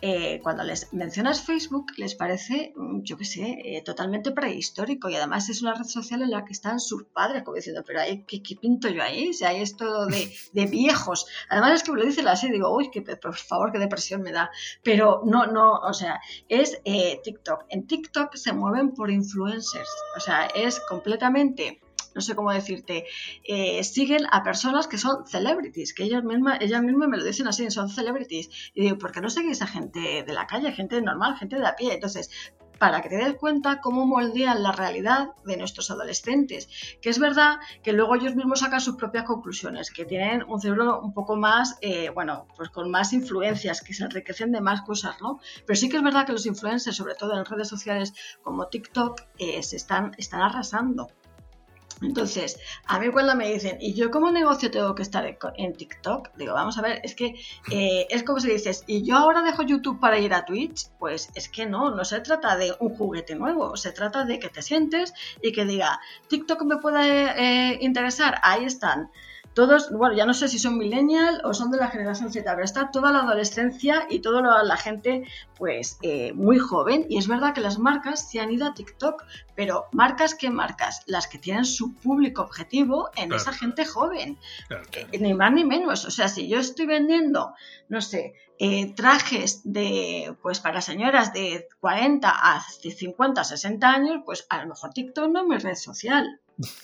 [0.06, 5.14] Eh, cuando les mencionas Facebook les parece, mm, yo qué sé, eh, totalmente prehistórico y
[5.14, 8.42] además es una red social en la que están sus padres como diciendo, pero ¿qué,
[8.42, 9.30] qué pinto yo ahí?
[9.30, 11.26] O sea, ahí es todo de, viejos.
[11.48, 14.32] Además es que me lo dicen así, digo, uy, que, por favor, qué depresión me
[14.32, 14.50] da.
[14.82, 17.64] Pero no, no, o sea, es eh, TikTok.
[17.70, 19.90] En TikTok se mueven por influencers.
[20.16, 21.80] O sea, es completamente
[22.14, 23.06] no sé cómo decirte,
[23.44, 27.46] eh, siguen a personas que son celebrities, que ellas mismas, ellas mismas me lo dicen
[27.46, 28.48] así, son celebrities.
[28.74, 31.66] Y digo, ¿por qué no seguís a gente de la calle, gente normal, gente de
[31.66, 31.94] a pie?
[31.94, 32.30] Entonces,
[32.78, 36.68] para que te des cuenta cómo moldean la realidad de nuestros adolescentes.
[37.00, 41.00] Que es verdad que luego ellos mismos sacan sus propias conclusiones, que tienen un cerebro
[41.00, 45.20] un poco más, eh, bueno, pues con más influencias, que se enriquecen de más cosas,
[45.20, 45.40] ¿no?
[45.66, 49.20] Pero sí que es verdad que los influencers, sobre todo en redes sociales como TikTok,
[49.38, 51.08] eh, se están, están arrasando.
[52.02, 56.34] Entonces, a mí cuando me dicen, ¿y yo como negocio tengo que estar en TikTok?
[56.36, 57.34] Digo, vamos a ver, es que
[57.70, 60.88] eh, es como si dices, ¿y yo ahora dejo YouTube para ir a Twitch?
[60.98, 64.48] Pues es que no, no se trata de un juguete nuevo, se trata de que
[64.48, 69.10] te sientes y que diga, TikTok me puede eh, interesar, ahí están
[69.54, 72.64] todos, bueno, ya no sé si son millennial o son de la generación Z, pero
[72.64, 75.24] está toda la adolescencia y toda la, gente,
[75.56, 77.06] pues, eh, muy joven.
[77.08, 81.02] Y es verdad que las marcas se han ido a TikTok, pero marcas que marcas,
[81.06, 84.38] las que tienen su público objetivo en esa gente joven,
[84.92, 86.04] eh, ni más ni menos.
[86.04, 87.54] O sea, si yo estoy vendiendo,
[87.88, 94.46] no sé, eh, trajes de, pues, para señoras de 40 a 50, 60 años, pues
[94.48, 96.40] a lo mejor TikTok no es mi red social.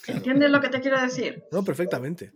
[0.07, 1.45] ¿Entiendes lo que te quiero decir?
[1.53, 2.33] No, perfectamente.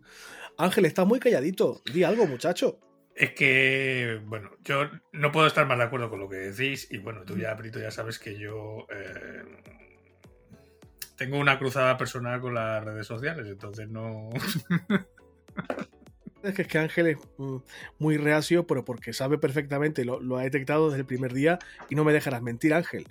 [0.56, 1.82] Ángel, está muy calladito.
[1.92, 2.78] Di algo, muchacho.
[3.14, 6.88] Es que, bueno, yo no puedo estar más de acuerdo con lo que decís.
[6.90, 9.42] Y bueno, tú ya, Brito, ya sabes que yo eh,
[11.16, 14.30] tengo una cruzada personal con las redes sociales, entonces no.
[16.42, 17.56] es que, es que Ángel es mm,
[17.98, 21.94] muy reacio, pero porque sabe perfectamente, lo, lo ha detectado desde el primer día y
[21.94, 23.06] no me dejarás mentir, Ángel.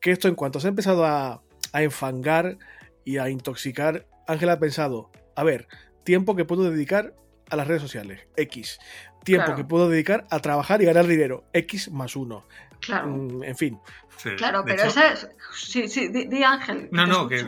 [0.00, 1.42] Que esto, en cuanto se ha empezado a,
[1.72, 2.58] a enfangar
[3.04, 5.68] y a intoxicar, Ángel ha pensado, a ver,
[6.04, 7.14] tiempo que puedo dedicar
[7.50, 8.78] a las redes sociales, X.
[9.24, 12.46] Tiempo que puedo dedicar a trabajar y ganar dinero, X más uno.
[12.80, 13.08] Claro.
[13.08, 13.78] Mm, en fin.
[14.38, 15.28] claro, pero esa es.
[15.52, 16.88] Sí, sí, di, Ángel.
[16.90, 17.46] No, no, que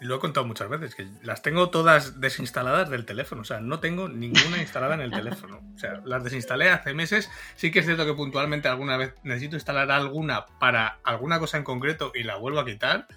[0.00, 3.42] lo he contado muchas veces, que las tengo todas desinstaladas del teléfono.
[3.42, 5.60] O sea, no tengo ninguna instalada en el teléfono.
[5.74, 7.30] O sea, las desinstalé hace meses.
[7.56, 11.64] Sí que es cierto que puntualmente alguna vez necesito instalar alguna para alguna cosa en
[11.64, 13.08] concreto y la vuelvo a quitar.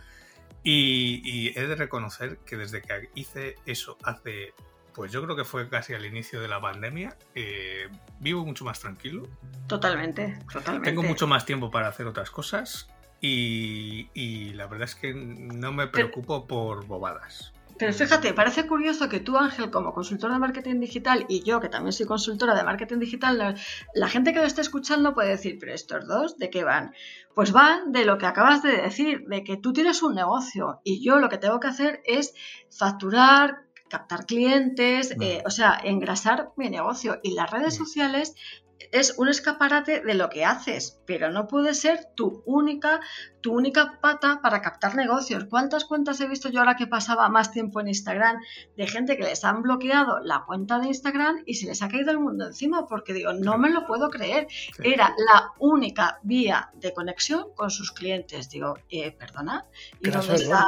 [0.69, 4.53] Y, he de reconocer que desde que hice eso hace,
[4.93, 7.87] pues yo creo que fue casi al inicio de la pandemia, eh,
[8.19, 9.29] vivo mucho más tranquilo.
[9.67, 10.89] Totalmente, totalmente.
[10.89, 12.89] Tengo mucho más tiempo para hacer otras cosas
[13.21, 17.53] y, y la verdad es que no me preocupo por bobadas.
[17.77, 21.69] Pero fíjate, parece curioso que tú, Ángel, como consultora de marketing digital, y yo, que
[21.69, 23.55] también soy consultora de marketing digital,
[23.93, 26.93] la, gente que lo está escuchando puede decir, pero estos dos, ¿de qué van?
[27.35, 31.03] Pues van de lo que acabas de decir, de que tú tienes un negocio y
[31.03, 32.33] yo lo que tengo que hacer es
[32.71, 37.19] facturar, captar clientes, eh, o sea, engrasar mi negocio.
[37.21, 38.35] Y las redes sociales
[38.91, 42.99] es un escaparate de lo que haces, pero no puede ser tu única,
[43.41, 45.45] tu única pata para captar negocios.
[45.45, 48.37] ¿Cuántas cuentas he visto yo ahora que pasaba más tiempo en Instagram
[48.75, 52.11] de gente que les han bloqueado la cuenta de Instagram y se les ha caído
[52.11, 52.87] el mundo encima?
[52.87, 54.47] Porque digo, no me lo puedo creer.
[54.83, 58.49] Era la única vía de conexión con sus clientes.
[58.49, 59.65] Digo, eh, perdona,
[60.01, 60.65] ¿y dónde está?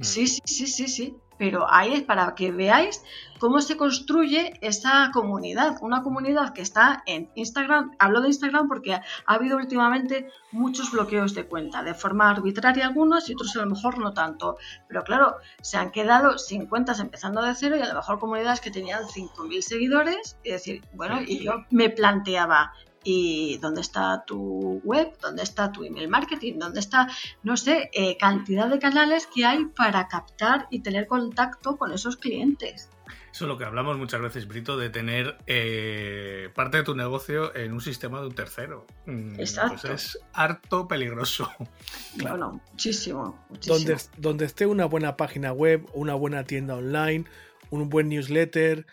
[0.00, 3.02] Sí, sí, sí, sí, sí pero ahí es para que veáis
[3.38, 7.92] cómo se construye esa comunidad, una comunidad que está en Instagram.
[7.98, 13.28] Hablo de Instagram porque ha habido últimamente muchos bloqueos de cuenta, de forma arbitraria algunos
[13.28, 14.56] y otros a lo mejor no tanto.
[14.88, 18.60] Pero claro, se han quedado sin cuentas empezando de cero y a lo mejor comunidades
[18.60, 20.38] que tenían 5.000 seguidores.
[20.44, 22.72] Y decir, bueno, y yo me planteaba,
[23.04, 25.12] ¿Y dónde está tu web?
[25.20, 26.58] ¿Dónde está tu email marketing?
[26.58, 27.08] ¿Dónde está,
[27.42, 32.16] no sé, eh, cantidad de canales que hay para captar y tener contacto con esos
[32.16, 32.88] clientes?
[33.34, 37.54] Eso es lo que hablamos muchas veces, Brito, de tener eh, parte de tu negocio
[37.56, 38.86] en un sistema de un tercero.
[39.06, 39.88] Mm, Exacto.
[39.88, 41.50] Pues es harto peligroso.
[42.22, 43.44] Bueno, muchísimo.
[43.50, 43.76] muchísimo.
[43.76, 47.24] Donde, donde esté una buena página web, una buena tienda online,
[47.70, 48.86] un buen newsletter,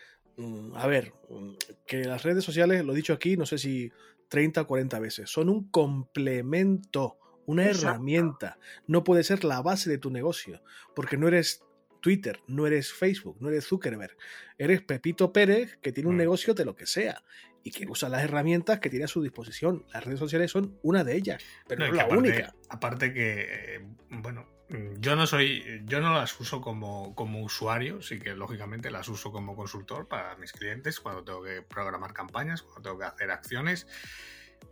[0.76, 1.52] a ver, mm,
[1.86, 3.92] que las redes sociales, lo he dicho aquí, no sé si
[4.30, 8.58] 30 o 40 veces, son un complemento, una herramienta.
[8.88, 10.62] No puede ser la base de tu negocio,
[10.96, 11.64] porque no eres
[12.02, 14.16] Twitter, no eres Facebook, no eres Zuckerberg.
[14.58, 16.20] Eres Pepito Pérez que tiene un mm.
[16.20, 17.24] negocio de lo que sea
[17.64, 19.86] y que usa las herramientas que tiene a su disposición.
[19.94, 22.56] Las redes sociales son una de ellas, pero no, es la única.
[22.70, 24.51] Aparte que, eh, bueno, Mm,
[25.00, 29.32] yo no soy, yo no las uso como, como, usuario, sí que lógicamente las uso
[29.32, 33.88] como consultor para mis clientes cuando tengo que programar campañas, cuando tengo que hacer acciones.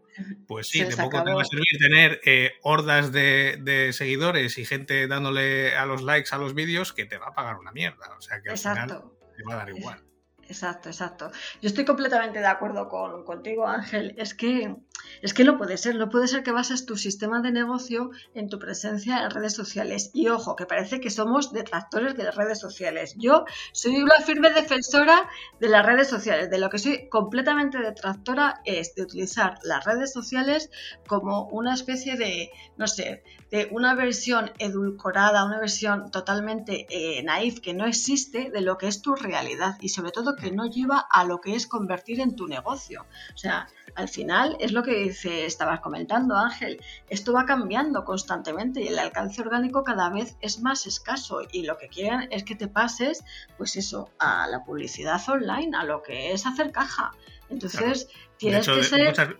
[0.48, 5.06] pues sí, de poco te va a servir tener eh, hordas de, seguidores y gente
[5.06, 8.10] dándole a los likes a los vídeos que te va a pagar una mierda.
[8.18, 9.04] O sea que al final
[9.36, 10.07] te va a dar igual.
[10.48, 11.30] Exacto, exacto.
[11.60, 14.14] Yo estoy completamente de acuerdo con, contigo, Ángel.
[14.16, 14.76] Es que,
[15.20, 15.96] es que no puede ser.
[15.96, 20.10] No puede ser que bases tu sistema de negocio en tu presencia en redes sociales.
[20.14, 23.14] Y ojo, que parece que somos detractores de las redes sociales.
[23.18, 25.28] Yo soy una firme defensora
[25.60, 26.48] de las redes sociales.
[26.48, 30.70] De lo que soy completamente detractora es de utilizar las redes sociales
[31.06, 37.60] como una especie de, no sé, de una versión edulcorada, una versión totalmente eh, naif
[37.60, 39.76] que no existe de lo que es tu realidad.
[39.80, 43.06] Y sobre todo que no lleva a lo que es convertir en tu negocio.
[43.34, 48.82] O sea, al final es lo que dice, estabas comentando Ángel, esto va cambiando constantemente
[48.82, 52.54] y el alcance orgánico cada vez es más escaso y lo que quieren es que
[52.54, 53.24] te pases,
[53.56, 57.12] pues eso, a la publicidad online, a lo que es hacer caja.
[57.50, 59.38] Entonces, tienes que ser...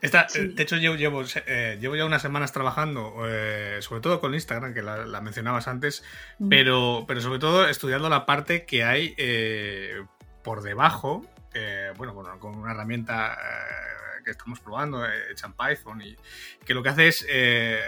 [0.00, 4.72] De hecho, llevo, llevo, eh, llevo, ya unas semanas trabajando, eh, sobre todo con Instagram,
[4.72, 6.02] que la, mencionabas antes,
[6.38, 6.48] mm.
[6.48, 10.02] pero, pero sobre todo estudiando la parte que hay eh,
[10.42, 11.24] por debajo,
[11.54, 16.16] eh, bueno, con, una herramienta eh, que estamos probando, eh, en Python, y
[16.64, 17.26] que lo que hace es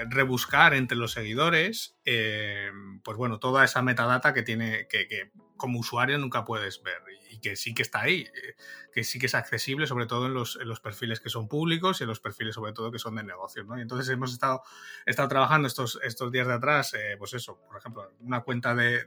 [0.09, 6.19] rebuscar entre los seguidores, pues bueno, toda esa metadata que tiene, que, que como usuario
[6.19, 7.03] nunca puedes ver.
[7.09, 8.55] Y que sí que está ahí, eh,
[8.93, 12.09] que sí que es accesible, sobre todo en los, perfiles que son públicos y en
[12.09, 13.65] los perfiles sobre todo que son de negocio.
[13.65, 13.77] ¿no?
[13.77, 14.63] Y entonces hemos estado,
[15.05, 19.05] estado trabajando estos, estos días de atrás, eh, pues eso, por ejemplo, una cuenta de,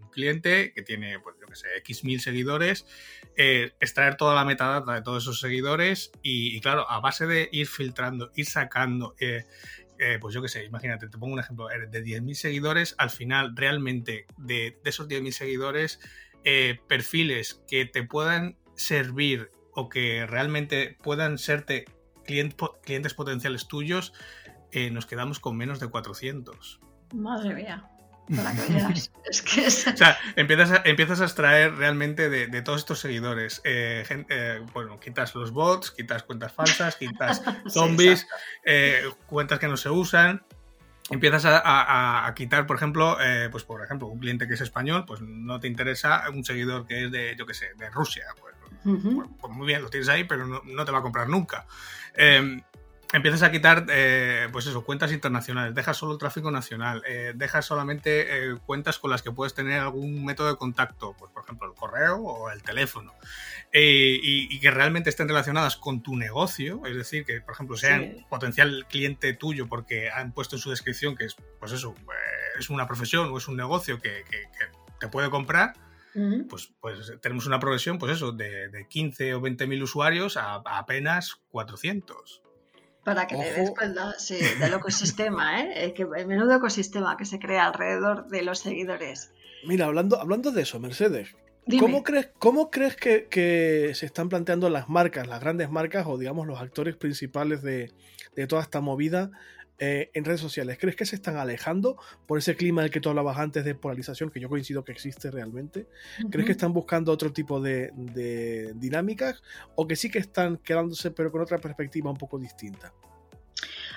[0.00, 2.86] un cliente que tiene, pues yo qué sé, X mil seguidores,
[3.36, 7.66] eh, extraer toda la metadata de todos esos seguidores y, claro, a base de ir
[7.66, 9.16] filtrando, ir sacando...
[10.20, 14.26] pues yo qué sé, imagínate, te pongo un ejemplo, de 10.000 seguidores, al final realmente
[14.36, 16.00] de, de esos 10.000 seguidores,
[16.44, 21.86] eh, perfiles que te puedan servir o que realmente puedan serte
[22.24, 24.12] clientes potenciales tuyos,
[24.72, 26.80] eh, nos quedamos con menos de 400.
[27.14, 27.88] Madre mía.
[28.36, 32.98] Para que es que O sea, empiezas a, empiezas a extraer realmente de, todos estos
[32.98, 33.60] seguidores.
[33.64, 38.26] Eh, bueno, quitas los bots, quitas cuentas falsas, quitas zombies,
[39.26, 40.42] cuentas que no se usan
[41.10, 45.20] empiezas a, quitar, por ejemplo, eh, pues por ejemplo, un cliente que es español, pues
[45.20, 48.24] no te interesa un seguidor que es de, yo qué sé, de Rusia.
[48.40, 48.54] Pues,
[49.40, 51.66] pues, muy bien, lo tienes ahí, pero no, te va a comprar nunca.
[52.14, 52.60] Em,
[53.12, 57.66] empiezas a quitar, eh, pues eso, cuentas internacionales, dejas solo el tráfico nacional, eh, dejas
[57.66, 61.68] solamente eh, cuentas con las que puedes tener algún método de contacto, pues por ejemplo
[61.68, 63.12] el correo o el teléfono,
[63.72, 68.86] y, que realmente estén relacionadas con tu negocio, es decir, que por ejemplo sean potencial
[68.88, 71.94] cliente tuyo porque han puesto en su descripción que es, pues eso,
[72.58, 74.24] es una profesión o es un negocio que,
[75.00, 75.74] te puede comprar.
[76.48, 80.78] Pues, pues tenemos una progresión, pues eso, de, 15 o 20 mil usuarios a, a
[80.78, 82.43] apenas 400.
[83.04, 84.14] Para que le des cuenta
[84.60, 85.92] del ecosistema, ¿eh?
[85.94, 89.30] Que, el menudo ecosistema que se crea alrededor de los seguidores.
[89.66, 91.36] Mira, hablando, hablando de eso, Mercedes,
[91.78, 96.46] ¿cómo crees, cómo crees que, se están planteando las marcas, las grandes marcas o digamos
[96.46, 97.92] los actores principales de,
[98.36, 99.30] de toda esta movida
[99.78, 100.78] eh, en redes sociales?
[100.78, 104.30] ¿Crees que se están alejando por ese clima del que tú hablabas antes de polarización,
[104.30, 105.86] que yo coincido que existe realmente?
[106.30, 107.92] ¿Crees que están buscando otro tipo de,
[108.76, 109.42] dinámicas
[109.74, 112.92] o que sí que están quedándose pero con otra perspectiva un poco distinta?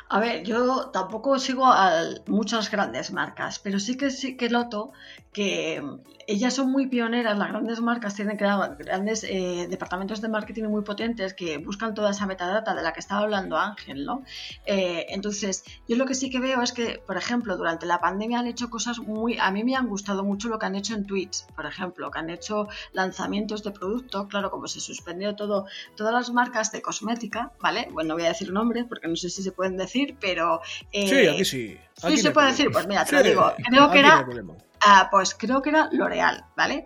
[0.10, 4.94] A ver, yo tampoco sigo a muchas grandes marcas, pero sí que sí que noto
[5.34, 5.84] que
[6.28, 10.84] ellas son muy pioneras, las grandes marcas tienen dar grandes eh, departamentos de marketing muy
[10.84, 14.24] potentes que buscan toda esa metadata de la que estaba hablando Ángel, ¿no?
[14.66, 18.40] Eh, entonces, yo lo que sí que veo es que, por ejemplo, durante la pandemia
[18.40, 21.06] han hecho cosas muy, a mí me han gustado mucho lo que han hecho en
[21.06, 25.66] Twitch, por ejemplo, que han hecho lanzamientos de producto, claro, como se suspendió todo,
[25.96, 27.88] todas las marcas de cosmética, ¿vale?
[27.92, 30.62] Bueno, no voy a decir nombres porque no sé si se pueden decir, pero...
[30.92, 31.78] Eh, sí, aquí sí.
[31.96, 34.26] sí, se puede decir, pues mira, te lo digo, creo que era...
[34.80, 36.86] Ah, pues creo que era L'Oreal, ¿vale?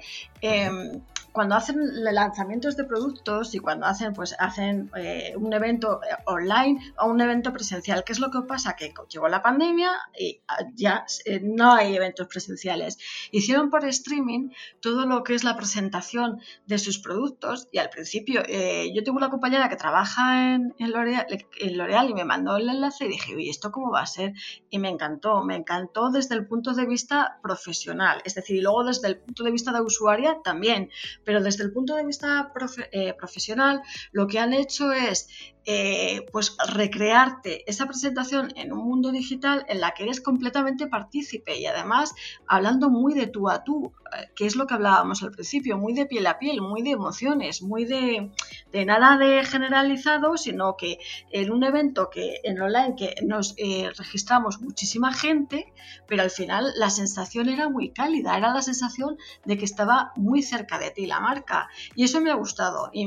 [1.31, 6.93] Cuando hacen lanzamientos de productos y cuando hacen, pues, hacen eh, un evento eh, online
[6.97, 8.03] o un evento presencial.
[8.03, 8.75] ¿Qué es lo que pasa?
[8.75, 12.97] Que llegó la pandemia y ah, ya eh, no hay eventos presenciales.
[13.31, 14.49] Hicieron por streaming
[14.81, 19.29] todo lo que es la presentación de sus productos y al principio yo tengo una
[19.29, 23.71] compañera que trabaja en, en L'Oreal y me mandó el enlace y dije, oye, ¿esto
[23.71, 24.33] cómo va a ser?
[24.69, 28.83] Y me encantó, me encantó desde el punto de vista profesional, es decir, y luego
[28.83, 30.89] desde el punto de vista de usuaria también,
[31.23, 32.51] pero desde el punto de vista
[32.91, 35.27] eh, profesional lo que han hecho es
[35.63, 41.59] eh, pues recrearte esa presentación en un mundo digital en la que eres completamente partícipe
[41.59, 42.15] y además
[42.47, 45.93] hablando muy de tú a tú, eh, que es lo que hablábamos al principio, muy
[45.93, 48.31] de piel a piel, muy de emociones, muy de,
[48.71, 50.97] de nada de generalizado, sino que
[51.29, 53.55] en un evento que en online que nos
[53.97, 55.71] registramos muchísima gente,
[56.07, 60.41] pero al final la sensación era muy cálida, era la sensación de que estaba muy
[60.41, 63.03] cerca de ti la marca y eso me ha gustado y,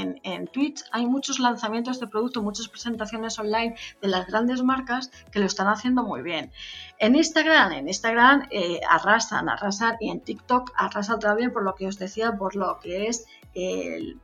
[0.00, 5.10] en, en Twitch hay muchos lanzamientos de producto, muchas presentaciones online de las grandes marcas
[5.32, 6.52] que lo están haciendo muy bien.
[6.98, 11.86] En Instagram, en Instagram eh, arrasan, arrasan y en TikTok arrasan también por lo que
[11.86, 13.26] os decía, por lo que es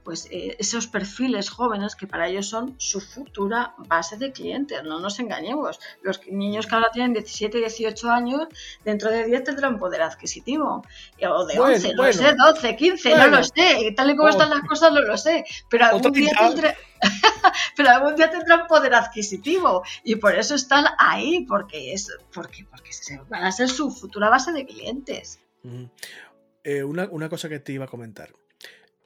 [0.05, 5.01] pues eh, esos perfiles jóvenes que para ellos son su futura base de clientes, no
[5.01, 5.81] nos engañemos.
[6.03, 8.47] Los niños que ahora tienen 17 y 18 años,
[8.85, 10.85] dentro de 10 tendrán poder adquisitivo.
[11.29, 13.93] O de 11, no sé, 12, 15, no lo sé.
[13.97, 15.45] Tal y como están las cosas, no lo sé.
[15.69, 16.77] Pero algún día tendré...
[17.77, 22.91] pero algún día tendrán poder adquisitivo y por eso están ahí, porque es porque, porque
[23.29, 25.41] van a ser su futura base de clientes.
[26.63, 28.31] Eh, una, una, cosa que te iba a comentar.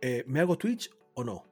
[0.01, 1.44] Eh, ¿Me hago Twitch o no?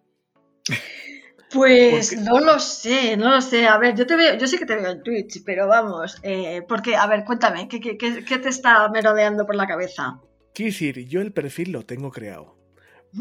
[1.52, 3.66] Pues no lo sé, no lo sé.
[3.66, 6.62] A ver, yo te veo, yo sí que te veo en Twitch, pero vamos, eh,
[6.68, 10.20] porque, a ver, cuéntame, ¿qué, qué, qué, te está merodeando por la cabeza?
[10.52, 12.56] Quiero decir, yo el perfil lo tengo creado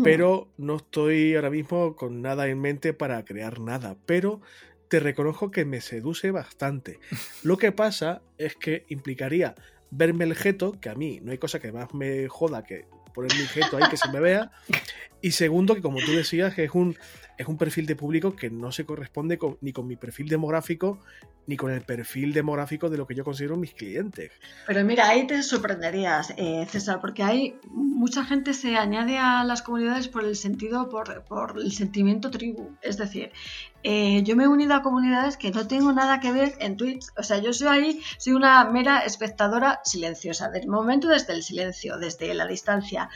[0.03, 4.41] pero no estoy ahora mismo con nada en mente para crear nada, pero
[4.88, 6.99] te reconozco que me seduce bastante.
[7.43, 9.55] Lo que pasa es que implicaría
[9.91, 12.86] verme el jeto, que a mí no hay cosa que más me joda que
[13.16, 14.51] poner mi jeto ahí que se me vea,
[15.22, 16.95] y segundo que como tú decías que es un
[17.38, 20.99] es un perfil de público que no se corresponde ni con mi perfil demográfico
[21.47, 24.31] ni con el perfil demográfico de lo que yo considero mis clientes.
[24.67, 29.61] Pero mira, ahí te sorprenderías, eh, César, porque hay mucha gente se añade a las
[29.61, 31.23] comunidades por el sentido, por,
[31.57, 32.75] el sentimiento tribu.
[32.81, 33.31] Es decir,
[33.83, 37.05] eh, yo me he unido a comunidades que no tengo nada que ver en Twitch.
[37.17, 41.97] O sea, yo soy ahí, soy una mera espectadora silenciosa, del momento desde el silencio,
[41.97, 43.09] desde la distancia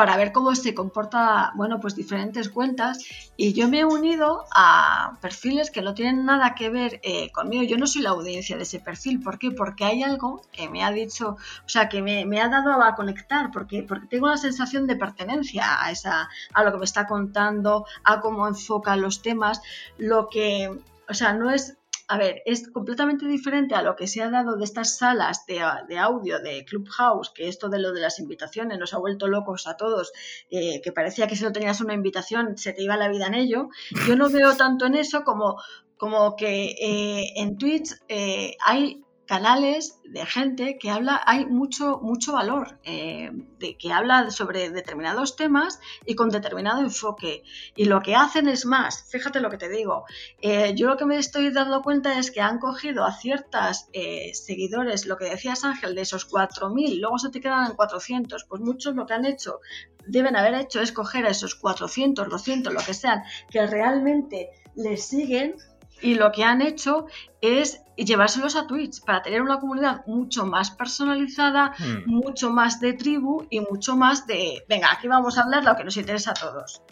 [0.00, 3.04] para ver cómo se comporta, bueno, pues diferentes cuentas.
[3.36, 7.64] Y yo me he unido a perfiles que no tienen nada que ver eh, conmigo.
[7.64, 9.20] Yo no soy la audiencia de ese perfil.
[9.20, 9.50] ¿Por qué?
[9.50, 11.36] Porque hay algo que me ha dicho,
[11.66, 14.96] o sea, que me, me ha dado a conectar, porque, porque tengo la sensación de
[14.96, 19.60] pertenencia a, esa, a lo que me está contando, a cómo enfoca los temas.
[19.98, 20.80] Lo que,
[21.10, 21.76] o sea, no es
[22.10, 25.60] a ver, es completamente diferente a lo que se ha dado de estas salas de,
[25.60, 29.76] audio de Clubhouse, que esto de lo de las invitaciones nos ha vuelto locos a
[29.76, 30.10] todos,
[30.50, 33.34] eh, que parecía que si no tenías una invitación se te iba la vida en
[33.34, 33.68] ello.
[34.08, 35.62] Yo no veo tanto en eso como,
[35.96, 42.32] como que eh, en Twitch eh, hay canales de gente que habla, hay mucho, mucho
[42.32, 47.44] valor, eh, de que habla sobre determinados temas y con determinado enfoque.
[47.76, 50.04] Y lo que hacen es más, fíjate lo que te digo,
[50.42, 54.32] eh, yo lo que me estoy dando cuenta es que han cogido a ciertas eh,
[54.34, 58.60] seguidores, lo que decías Ángel, de esos 4.000, luego se te quedan en 400, pues
[58.60, 59.60] muchos lo que han hecho,
[60.08, 65.04] deben haber hecho es coger a esos 400, 200, lo que sean, que realmente les
[65.06, 65.54] siguen
[66.00, 67.06] y lo que han hecho
[67.40, 72.10] es llevárselos a Twitch para tener una comunidad mucho más personalizada, hmm.
[72.10, 75.84] mucho más de tribu y mucho más de, venga, aquí vamos a hablar lo que
[75.84, 76.82] nos interesa a todos.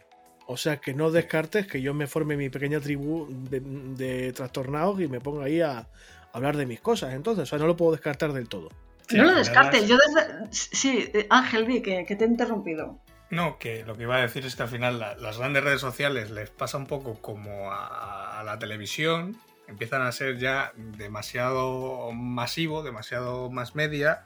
[0.46, 5.08] O sea, que no descartes que yo me forme mi pequeña tribu de, trastornados y
[5.08, 5.88] me ponga ahí a,
[6.32, 7.14] hablar de mis cosas.
[7.14, 8.70] Entonces, o sea, no lo puedo descartar del todo.
[9.12, 9.86] no lo descartes.
[9.88, 10.46] Yo desde...
[10.50, 13.00] Sí, Ángel, vi que, que te he interrumpido.
[13.30, 16.30] No, que lo que iba a decir es que al final las grandes redes sociales
[16.30, 23.50] les pasa un poco como a, la televisión, empiezan a ser ya demasiado masivo, demasiado
[23.50, 24.24] más media.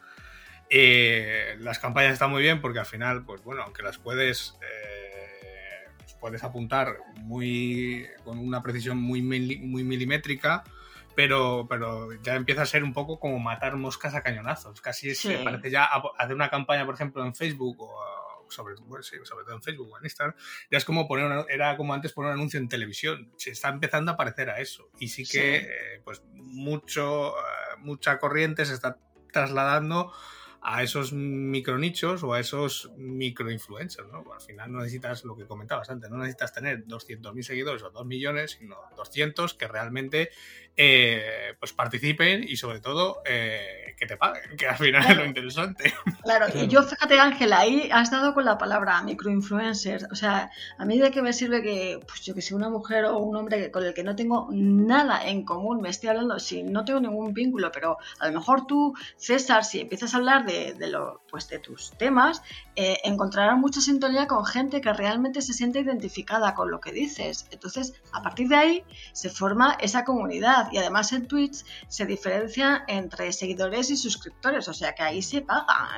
[0.70, 5.88] Eh, las campañas están muy bien porque al final, pues bueno, aunque las puedes, eh,
[6.20, 10.62] puedes apuntar muy con una precisión muy, muy milimétrica,
[11.16, 14.80] pero, pero ya empieza a ser un poco como matar moscas a cañonazos.
[14.80, 15.88] Casi se parece ya
[16.18, 18.21] hacer una campaña, por ejemplo, en Facebook o
[18.52, 20.36] sobre, sobre todo en Facebook o en Instagram,
[20.70, 23.32] ya es como poner, era como antes poner un anuncio en televisión.
[23.36, 24.90] Se está empezando a parecer a eso.
[24.98, 28.98] Y sí que, eh, pues, mucho, eh, mucha corriente se está
[29.32, 30.12] trasladando
[30.64, 34.24] a esos micronichos o a esos microinfluencers, ¿no?
[34.32, 38.06] Al final no necesitas lo que comentabas antes, no necesitas tener 200.000 seguidores o 2
[38.06, 40.30] millones, sino 200 que realmente
[40.76, 45.24] eh, pues participen y sobre todo eh, que te paguen, que al final es lo
[45.26, 45.92] interesante.
[46.22, 50.84] Claro, y yo fíjate Ángela, ahí has dado con la palabra microinfluencer, o sea, a
[50.84, 53.72] mí de qué me sirve que, pues yo que sé, una mujer o un hombre
[53.72, 57.34] con el que no tengo nada en común, me estoy hablando, si no tengo ningún
[57.34, 61.58] vínculo, pero a lo mejor tú, César, si empiezas a hablar de, lo, pues de
[61.58, 62.42] tus temas,
[62.76, 67.46] eh, encontrarás mucha sintonía con gente que realmente se siente identificada con lo que dices.
[67.50, 72.84] Entonces, a partir de ahí se forma esa comunidad y además en Twitch se diferencia
[72.88, 75.88] entre seguidores y suscriptores, o sea que ahí se paga.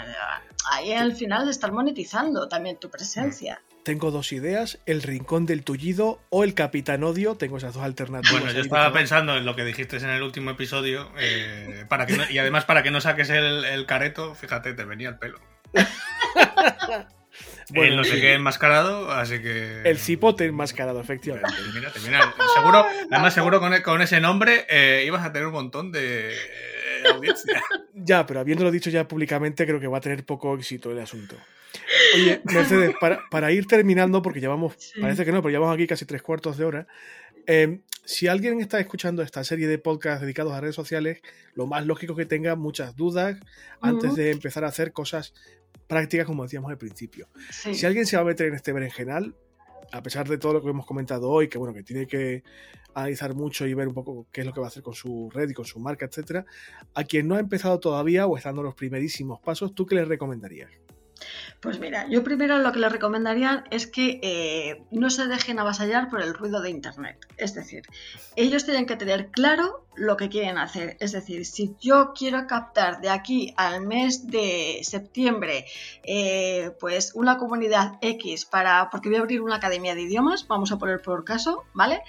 [0.71, 3.61] Ahí al final estás monetizando también tu presencia.
[3.85, 8.41] Tengo dos ideas, el rincón del tullido o el capitán odio, tengo esas dos alternativas.
[8.41, 12.17] Bueno, yo estaba pensando en lo que dijiste en el último episodio, eh, para que
[12.31, 15.39] y además para que no saques el, el careto, fíjate, te venía el pelo.
[17.71, 19.83] Bueno, no sé qué enmascarado, así que.
[19.85, 21.51] El cipote enmascarado, efectivamente.
[21.75, 25.91] Mira, mira, seguro, además, seguro con, con ese nombre eh, ibas a tener un montón
[25.91, 26.35] de
[27.13, 27.63] audiencia.
[27.97, 31.37] Ya, pero habiéndolo dicho ya públicamente, creo que va a tener poco éxito el asunto.
[32.15, 32.95] Oye, Mercedes,
[33.31, 36.65] para, ir terminando, porque llevamos, parece que no, pero llevamos aquí casi tres cuartos de
[36.65, 36.87] hora.
[37.47, 41.21] Eh, si alguien está escuchando esta serie de podcasts dedicados a redes sociales,
[41.55, 43.39] lo más lógico que tenga muchas dudas
[43.81, 45.35] antes de empezar a hacer cosas
[45.87, 47.29] prácticas, como decíamos al principio.
[47.51, 49.35] Si alguien se va a meter en este berenjenal,
[49.93, 52.43] a pesar de todo lo que hemos comentado hoy, que bueno, que tiene que
[52.95, 55.31] analizar mucho y ver un poco qué es lo que va a hacer con su
[55.33, 56.45] red y con su marca, etcétera,
[56.95, 60.05] a quien no ha empezado todavía o está dando los primerísimos pasos, ¿tú qué le
[60.05, 60.71] recomendarías?
[61.61, 66.09] Pues mira, yo primero lo que les recomendaría es que eh, no se dejen avasallar
[66.09, 67.27] por el ruido de Internet.
[67.37, 67.83] Es decir,
[68.37, 70.97] ellos tienen que tener claro lo que quieren hacer.
[71.01, 75.67] Es decir, si yo quiero captar de aquí al mes de septiembre,
[76.03, 80.73] eh, pues una comunidad X para, porque voy a abrir una academia de idiomas, vamos
[80.73, 82.03] a poner por caso, ¿vale?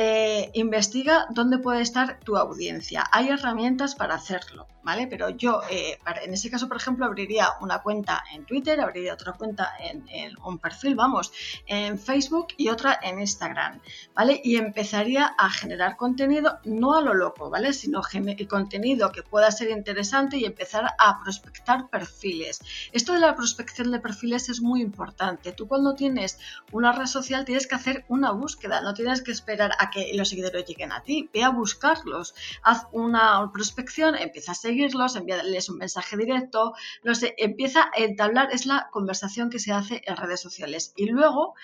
[0.00, 3.02] Eh, investiga dónde puede estar tu audiencia.
[3.10, 5.08] Hay herramientas para hacerlo, ¿vale?
[5.08, 9.32] Pero yo, eh, en ese caso, por ejemplo, abriría una cuenta en Twitter, abriría otra
[9.32, 10.04] cuenta en,
[10.44, 11.32] un perfil, vamos,
[11.66, 13.80] en Facebook y otra en Instagram,
[14.14, 14.40] ¿vale?
[14.44, 17.72] Y empezaría a generar contenido, no a lo loco, ¿vale?
[17.72, 18.00] Sino
[18.48, 22.60] contenido que pueda ser interesante y empezar a prospectar perfiles.
[22.92, 25.50] Esto de la prospección de perfiles es muy importante.
[25.50, 26.38] Tú cuando tienes
[26.70, 30.28] una red social tienes que hacer una búsqueda, no tienes que esperar a que los
[30.28, 31.28] seguidores lleguen a ti.
[31.32, 37.34] Ve a buscarlos, haz una prospección, empieza a seguirlos, envíales un mensaje directo, no sé,
[37.38, 40.92] empieza a entablar, es la conversación que se hace en redes sociales.
[40.96, 41.54] Y luego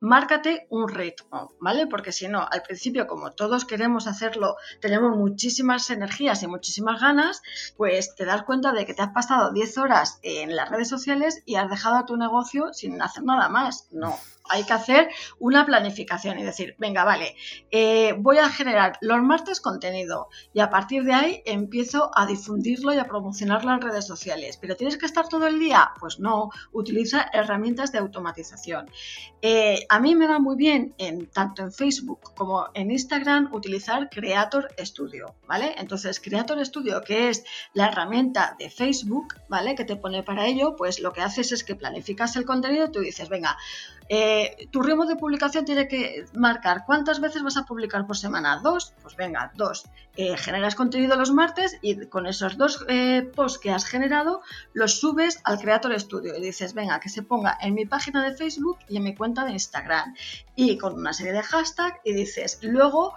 [0.00, 1.86] márcate un ritmo, ¿vale?
[1.86, 7.42] Porque si no, al principio, como todos queremos hacerlo, tenemos muchísimas energías y muchísimas ganas,
[7.76, 11.42] pues te das cuenta de que te has pasado 10 horas en las redes sociales
[11.44, 13.88] y has dejado tu negocio sin hacer nada más.
[13.90, 14.18] No,
[14.50, 17.36] hay que hacer una planificación y decir, venga, vale,
[17.70, 22.92] eh, voy a generar los martes contenido y a partir de ahí empiezo a difundirlo
[22.92, 24.56] y a promocionarlo en redes sociales.
[24.56, 25.92] ¿Pero tienes que estar todo el día?
[25.98, 28.90] Pues no, utiliza herramientas de automatización.
[29.42, 34.08] Eh, a mí me va muy bien, en, tanto en Facebook como en Instagram, utilizar
[34.10, 35.74] Creator Studio, ¿vale?
[35.78, 39.74] Entonces, Creator Studio, que es la herramienta de Facebook, ¿vale?
[39.74, 43.00] Que te pone para ello, pues lo que haces es que planificas el contenido, tú
[43.00, 43.56] dices, venga,
[44.12, 48.58] eh, tu ritmo de publicación tiene que marcar cuántas veces vas a publicar por semana.
[48.60, 48.92] ¿Dos?
[49.02, 49.84] Pues venga, dos.
[50.22, 54.42] Eh, generas contenido los martes y con esos dos eh, posts que has generado
[54.74, 58.36] los subes al Creator Studio y dices, venga, que se ponga en mi página de
[58.36, 60.14] Facebook y en mi cuenta de Instagram.
[60.56, 63.14] Y con una serie de hashtags y dices, luego,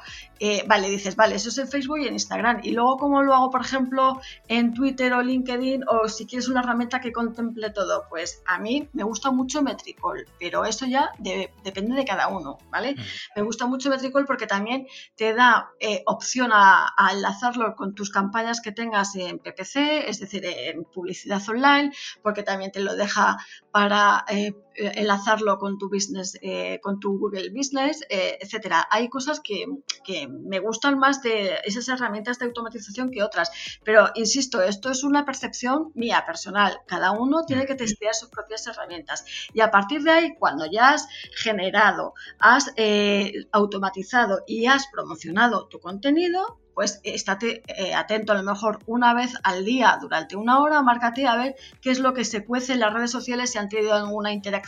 [0.66, 2.62] vale, dices, vale, eso es en Facebook y en Instagram.
[2.64, 6.62] Y luego, ¿cómo lo hago, por ejemplo, en Twitter o LinkedIn o si quieres una
[6.62, 8.06] herramienta que contemple todo?
[8.10, 12.96] Pues a mí me gusta mucho Metricol, pero eso ya depende de cada uno, ¿vale?
[13.36, 14.88] Me gusta mucho Metricol porque también
[15.18, 20.46] te da eh, opción a, enlazarlo con tus campañas que tengas en PPC, es decir,
[20.46, 21.92] en publicidad online,
[22.22, 23.38] porque también te lo deja
[23.72, 28.88] para eh, enlazarlo con tu business, eh, con tu Google Business, etcétera.
[28.90, 29.66] Hay cosas que,
[30.04, 33.52] que, me gustan más de esas herramientas de automatización que otras,
[33.84, 36.80] pero insisto, esto es una percepción mía personal.
[36.88, 40.92] Cada uno tiene que testear sus propias herramientas y a partir de ahí, cuando ya
[40.92, 48.36] has generado, has eh, automatizado y has promocionado tu contenido, pues estate eh, atento a
[48.36, 52.14] lo mejor una vez al día durante una hora, márcate a ver qué es lo
[52.14, 54.63] que se cuece en las redes sociales, si han tenido alguna interacción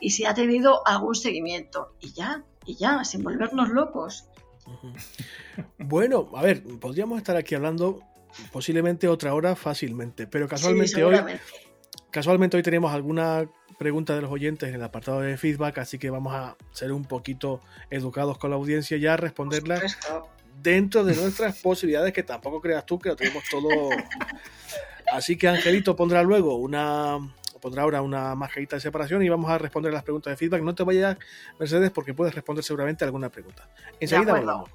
[0.00, 1.94] y si ha tenido algún seguimiento.
[2.00, 4.28] Y ya, y ya, sin volvernos locos.
[5.78, 8.00] Bueno, a ver, podríamos estar aquí hablando
[8.52, 11.16] posiblemente otra hora fácilmente, pero casualmente hoy
[12.10, 13.48] casualmente hoy tenemos alguna
[13.78, 17.04] pregunta de los oyentes en el apartado de feedback, así que vamos a ser un
[17.04, 17.60] poquito
[17.90, 19.98] educados con la audiencia y a responderlas
[20.62, 23.68] dentro de nuestras posibilidades, que tampoco creas tú que lo tenemos todo.
[25.12, 27.18] Así que Angelito pondrá luego una
[27.62, 30.62] pondrá ahora una mascarita de separación y vamos a responder las preguntas de feedback.
[30.62, 31.16] No te vayas,
[31.60, 33.70] Mercedes, porque puedes responder seguramente alguna pregunta.
[34.00, 34.68] Enseguida volvamos.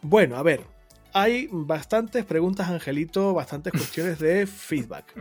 [0.00, 0.64] Bueno, a ver,
[1.12, 5.12] hay bastantes preguntas, Angelito, bastantes cuestiones de feedback.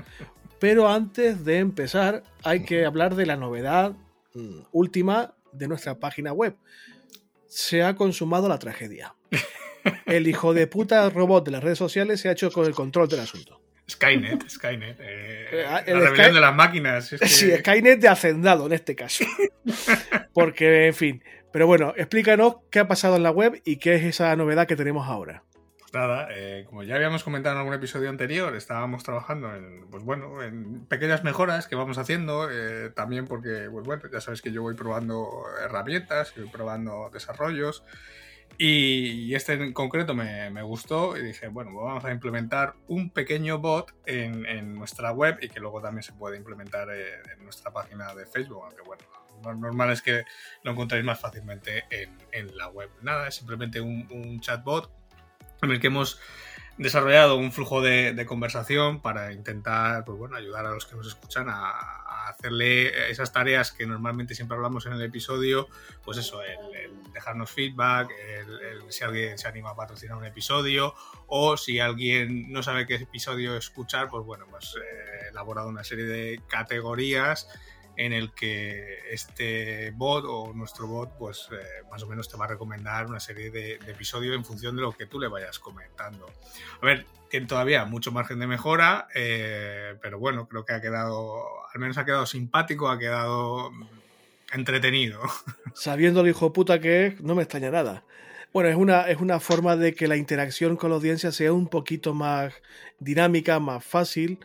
[0.60, 3.94] Pero antes de empezar, hay que hablar de la novedad
[4.36, 6.56] mm, última de nuestra página web.
[7.48, 9.16] Se ha consumado la tragedia.
[10.06, 13.08] El hijo de puta robot de las redes sociales se ha hecho con el control
[13.08, 13.62] del asunto.
[13.90, 15.00] Skynet, Skynet.
[15.00, 17.08] Eh, eh, la rebelión de las máquinas.
[17.08, 19.26] Sí, Skynet de hacendado en este caso.
[20.34, 24.04] Porque, en fin, pero bueno, explícanos qué ha pasado en la web y qué es
[24.04, 25.44] esa novedad que tenemos ahora.
[25.80, 30.04] Pues nada, eh, como ya habíamos comentado en algún episodio anterior, estábamos trabajando en, pues
[30.04, 34.54] bueno, en pequeñas mejoras que vamos haciendo, eh, también porque, pues bueno, ya sabes que
[34.54, 37.84] yo voy probando herramientas, voy probando desarrollos,
[38.58, 43.60] y, este en concreto me, gustó y dije, bueno, pues vamos a implementar un pequeño
[43.60, 48.14] bot en, nuestra web y que luego también se puede implementar eh, en nuestra página
[48.14, 49.04] de Facebook, aunque bueno,
[49.44, 50.24] lo normal es que
[50.64, 51.86] lo encontréis más fácilmente
[52.32, 52.90] en, la web.
[53.02, 54.92] Nada, es simplemente un, chatbot
[55.62, 56.20] en el que hemos
[56.82, 61.48] desarrollado un flujo de, conversación para intentar pues bueno, ayudar a los que nos escuchan
[61.48, 65.68] a, hacerle esas tareas que normalmente siempre hablamos en el episodio,
[66.04, 68.10] pues eso, el, dejarnos feedback,
[68.88, 70.94] si alguien se anima a patrocinar un episodio
[71.28, 76.06] o si alguien no sabe qué episodio escuchar, pues bueno, pues eh, elaborado una serie
[76.06, 77.50] de categorías
[77.98, 82.46] en el que este bot o nuestro bot pues eh, más o menos te va
[82.46, 86.28] a recomendar una serie de, episodios en función de lo que tú le vayas comentando.
[86.82, 91.44] A ver, tiene todavía mucho margen de mejora, eh, pero bueno, creo que ha quedado,
[91.74, 93.72] al menos ha quedado simpático, ha quedado
[94.54, 95.22] entretenido.
[95.74, 98.04] Sabiendo el hijo puta que es, no me extraña nada.
[98.54, 101.68] Bueno, es una, es una forma de que la interacción con la audiencia sea un
[101.68, 102.54] poquito más
[103.00, 104.40] dinámica, más fácil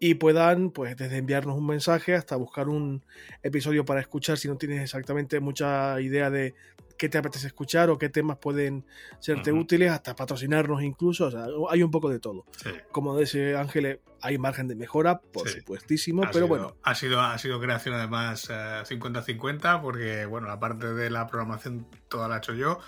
[0.00, 3.04] y puedan, pues, desde enviarnos un mensaje hasta buscar un
[3.42, 6.54] episodio para escuchar si no tienes exactamente mucha idea de
[6.96, 8.84] qué te apetece escuchar o qué temas pueden
[9.20, 12.44] serte útiles, hasta patrocinarnos incluso, o sea, hay un poco de todo.
[12.90, 16.76] Como dice Ángel, hay margen de mejora, por supuestísimo, pero bueno.
[16.82, 21.86] Ha sido, ha sido creación además 50-50, eh, porque, bueno, la parte de la programación
[22.08, 22.80] toda la he hecho yo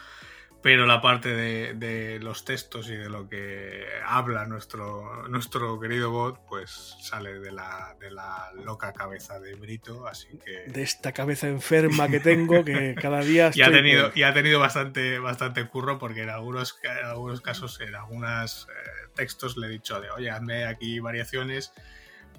[0.62, 6.38] pero la parte de, los textos y de lo que habla nuestro, nuestro querido bot,
[6.48, 10.70] pues sale de la, de la loca cabeza de Brito, así que...
[10.70, 13.50] De esta cabeza enferma que tengo, que cada día...
[13.54, 17.80] y, ha tenido, y ha tenido bastante, bastante curro, porque en algunos, en algunos casos,
[17.80, 21.72] en algunos eh, textos le he dicho de, oye, hazme aquí variaciones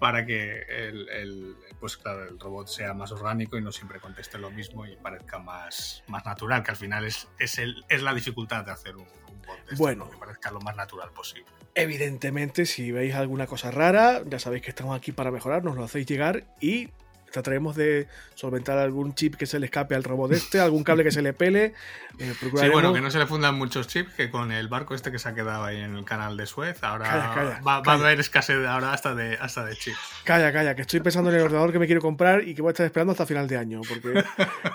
[0.02, 4.50] para que el, pues claro, el robot sea más orgánico y no siempre conteste lo
[4.50, 8.66] mismo y parezca más, más natural, que al final es, es, el, es la dificultad
[8.66, 11.46] de hacer un, bot bueno, que parezca lo más natural posible.
[11.76, 15.84] Evidentemente, si veis alguna cosa rara, ya sabéis que estamos aquí para mejorar, nos lo
[15.84, 16.90] hacéis llegar y
[17.32, 21.12] trataremos de solventar algún chip que se le escape al robot este, algún cable que
[21.12, 21.74] se le pele.
[22.20, 25.12] Eh, sí, bueno, que no se le fundan muchos chips, que con el barco este
[25.12, 28.66] que se ha quedado ahí en el canal de Suez, ahora va, a haber escasez
[28.68, 29.98] ahora hasta de, hasta de chips.
[30.24, 32.70] Calla, calla, que estoy pensando en el ordenador que me quiero comprar y que voy
[32.70, 34.24] a estar esperando hasta final de año, porque,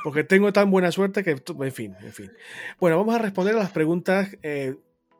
[0.02, 2.32] porque tengo tan buena suerte que, en fin, en fin.
[2.80, 4.76] Bueno, vamos a responder a las preguntas eh,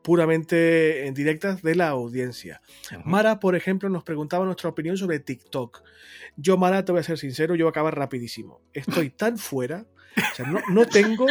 [0.07, 2.63] puramente en directas de la audiencia.
[3.05, 5.83] Mara, por ejemplo, nos preguntaba nuestra opinión sobre TikTok.
[6.37, 8.61] Yo, Mara, te voy a ser sincero, yo voy a acabar rapidísimo.
[8.73, 9.85] Estoy tan fuera,
[10.17, 11.27] o sea, no, tengo,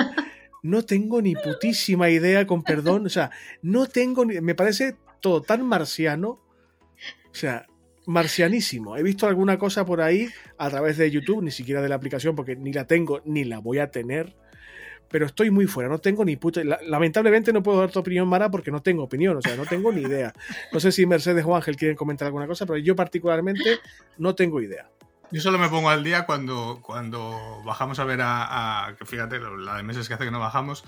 [0.62, 5.42] no tengo ni putísima idea, con perdón, o sea, no tengo ni, me parece todo
[5.42, 6.42] tan marciano,
[7.32, 7.68] o sea,
[8.08, 8.98] marcianísimo.
[8.98, 12.36] He visto alguna cosa por ahí a través de YouTube, ni siquiera de la aplicación,
[12.36, 14.36] porque ni la tengo ni la voy a tener
[15.16, 16.60] pero estoy muy fuera, no tengo ni puta.
[16.62, 19.90] Lamentablemente no puedo dar tu opinión, Mara, porque no tengo opinión, o sea, no tengo
[19.94, 20.34] ni idea.
[20.74, 23.80] No sé si Mercedes o Ángel quieren comentar alguna cosa, pero yo particularmente
[24.18, 24.90] no tengo idea.
[25.32, 29.78] Yo solo me pongo al día cuando, cuando bajamos a ver a, que fíjate, la
[29.78, 30.84] de meses que hace que no bajamos,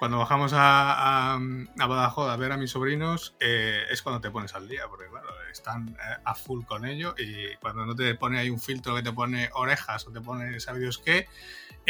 [0.00, 4.56] cuando bajamos a, a, Badajoz a ver a mis sobrinos, eh, es cuando te pones
[4.56, 8.40] al día, porque claro, están eh, a full con ello y cuando no te pone
[8.40, 11.28] ahí un filtro que te pone orejas o te pone sabios qué,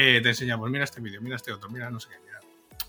[0.01, 2.39] eh, te enseñamos, mira este vídeo, mira este otro, mira no sé qué, mira.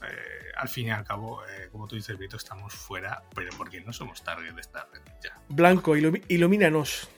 [0.07, 3.81] Eh, al fin y al cabo, eh, como tú dices, Vito, estamos fuera, pero porque
[3.81, 5.41] no somos target de esta red ya.
[5.49, 7.09] Blanco, ilumínanos.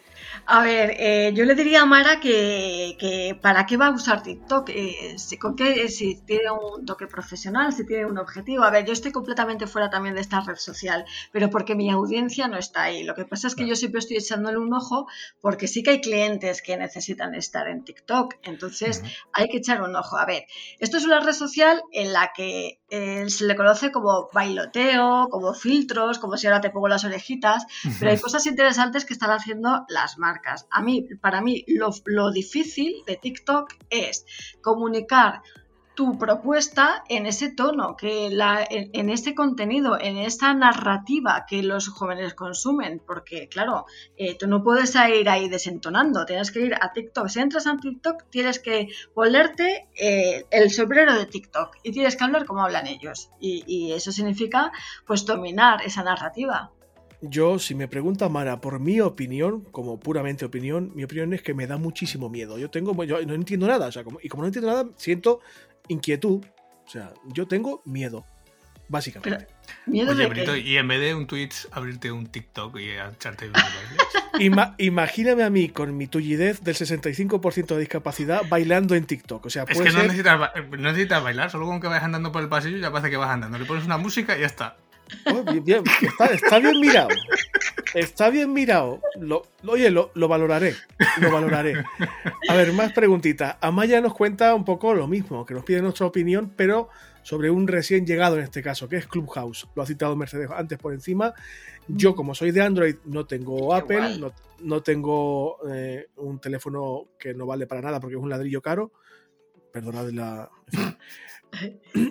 [0.45, 4.69] A ver, eh, yo le diría a Mara que, para qué va a usar TikTok,
[4.69, 8.63] eh, si, con qué, si tiene un toque profesional, si tiene un objetivo.
[8.63, 12.47] A ver, yo estoy completamente fuera también de esta red social, pero porque mi audiencia
[12.47, 13.03] no está ahí.
[13.03, 15.07] Lo que pasa es que yo siempre estoy echándole un ojo
[15.41, 19.03] porque sí que hay clientes que necesitan estar en TikTok, entonces
[19.33, 20.17] hay que echar un ojo.
[20.17, 20.45] A ver,
[20.79, 25.53] esto es una red social en la que eh, se le conoce como bailoteo, como
[25.53, 27.65] filtros, como si ahora te pongo las orejitas,
[27.99, 30.67] pero hay cosas interesantes que están haciendo las marcas.
[30.71, 34.25] A mí, para mí, lo, difícil de TikTok es
[34.61, 35.41] comunicar
[35.93, 41.89] tu propuesta en ese tono, que la, en, ese contenido, en esta narrativa que los
[41.89, 46.93] jóvenes consumen, porque claro, eh, tú no puedes ir ahí desentonando, tienes que ir a
[46.93, 47.27] TikTok.
[47.27, 52.23] Si entras a TikTok, tienes que ponerte eh, el sombrero de TikTok y tienes que
[52.23, 53.29] hablar como hablan ellos.
[53.41, 54.71] Y, y eso significa
[55.05, 56.71] pues dominar esa narrativa.
[57.21, 61.53] Yo, si me pregunta Mara por mi opinión, como puramente opinión, mi opinión es que
[61.53, 62.57] me da muchísimo miedo.
[62.57, 65.39] Yo tengo, yo no entiendo nada, o sea, y como no entiendo nada, siento
[65.87, 66.43] inquietud.
[66.85, 68.25] O sea, yo tengo miedo,
[68.87, 69.47] básicamente.
[69.85, 73.53] ¿Miedo Oye, Brito, y en vez de un Twitch, abrirte un TikTok y echarte un
[74.39, 79.45] Ima imagíname a mí con mi tullidez del 65% de discapacidad bailando en TikTok.
[79.45, 80.39] O sea, es que no, necesitas,
[80.71, 83.29] no necesitas bailar, solo con que vayas andando por el pasillo ya parece que vas
[83.29, 83.59] andando.
[83.59, 84.77] Le pones una música y ya está.
[85.25, 85.43] Oh,
[86.31, 87.09] está, bien mirado.
[87.93, 89.01] Está bien mirado.
[89.19, 90.75] Lo, oye, lo, valoraré.
[91.19, 91.83] Lo valoraré.
[92.49, 93.57] A ver, más preguntitas.
[93.61, 96.89] Amaya nos cuenta un poco lo mismo, que nos pide nuestra opinión, pero
[97.23, 99.67] sobre un recién llegado en este caso, que es Clubhouse.
[99.75, 101.33] Lo ha citado Mercedes antes por encima.
[101.87, 104.19] Yo, como soy de Android, no tengo Apple,
[104.59, 108.91] no, tengo eh, un teléfono que no vale para nada porque es un ladrillo caro.
[109.71, 110.49] Perdonad la.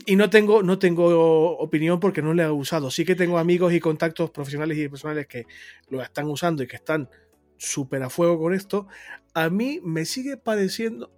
[0.06, 2.90] Y no tengo, no tengo opinión porque no lo he usado.
[2.90, 5.46] Sí que tengo amigos y contactos profesionales y personales que
[5.88, 7.08] lo están usando y que están
[7.56, 8.86] súper a fuego con esto.
[9.34, 11.10] A mí me sigue pareciendo,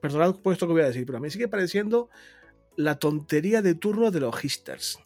[0.00, 2.10] perdonad por esto que voy a decir, pero a mí sigue pareciendo
[2.76, 4.98] la tontería de turno de los histers.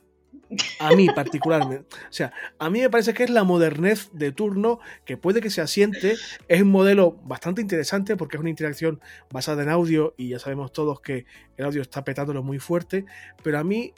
[0.81, 1.97] A mí particularmente.
[2.09, 5.51] O sea, a mí me parece que es la modernez de turno que puede que
[5.51, 6.17] se asiente.
[6.49, 9.01] Es un modelo bastante interesante porque es una interacción
[9.31, 11.27] basada en audio y ya sabemos todos que
[11.57, 13.05] el audio está petándolo muy fuerte.
[13.43, 13.93] Pero a mí,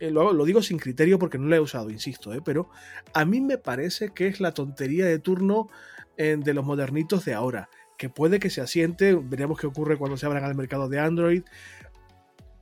[0.00, 2.40] eh, lo, digo sin criterio porque no lo he usado, insisto, ¿eh?
[2.44, 2.68] pero
[3.14, 5.68] a mí me parece que es la tontería de turno
[6.16, 7.68] eh, de los modernitos de ahora.
[7.96, 11.42] Que puede que se asiente, veremos qué ocurre cuando se abran al mercado de Android.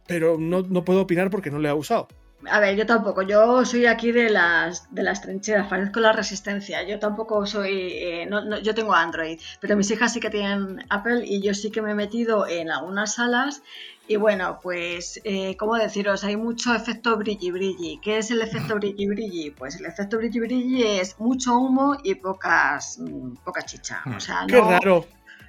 [0.06, 2.08] Pero no, no puedo opinar porque no lo he usado.
[2.50, 3.22] A ver, yo tampoco.
[3.22, 6.82] Yo soy aquí de las, de las trincheras, parezco la resistencia.
[6.82, 7.92] Yo tampoco soy.
[7.92, 11.70] Eh, no, yo tengo Android, pero mis hijas sí que tienen Apple y yo sí
[11.70, 13.62] que me he metido en algunas salas.
[14.06, 16.24] Y bueno, pues, eh, ¿cómo deciros?
[16.24, 18.00] Hay mucho efecto brilli brilli.
[18.02, 19.50] ¿Qué es el efecto brilli brilli?
[19.50, 24.02] Pues el efecto brilli brilli es mucho humo y pocas, mm, poca chicha.
[24.14, 25.06] O sea, Qué raro.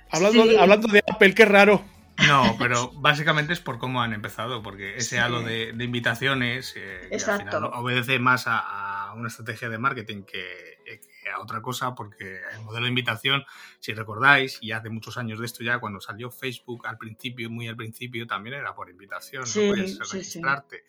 [0.10, 1.95] Hablando, hablando de Apple, qué raro.
[2.28, 7.20] No, pero básicamente es por cómo han empezado, porque ese halo de, invitaciones eh, al
[7.20, 12.86] final obedece más a, una estrategia de marketing que, a otra cosa, porque el modelo
[12.86, 13.46] de invitación,
[13.80, 17.68] si recordáis, y hace muchos años de esto ya, cuando salió Facebook al principio, muy
[17.68, 20.84] al principio, también era por invitación, no podías registrarte.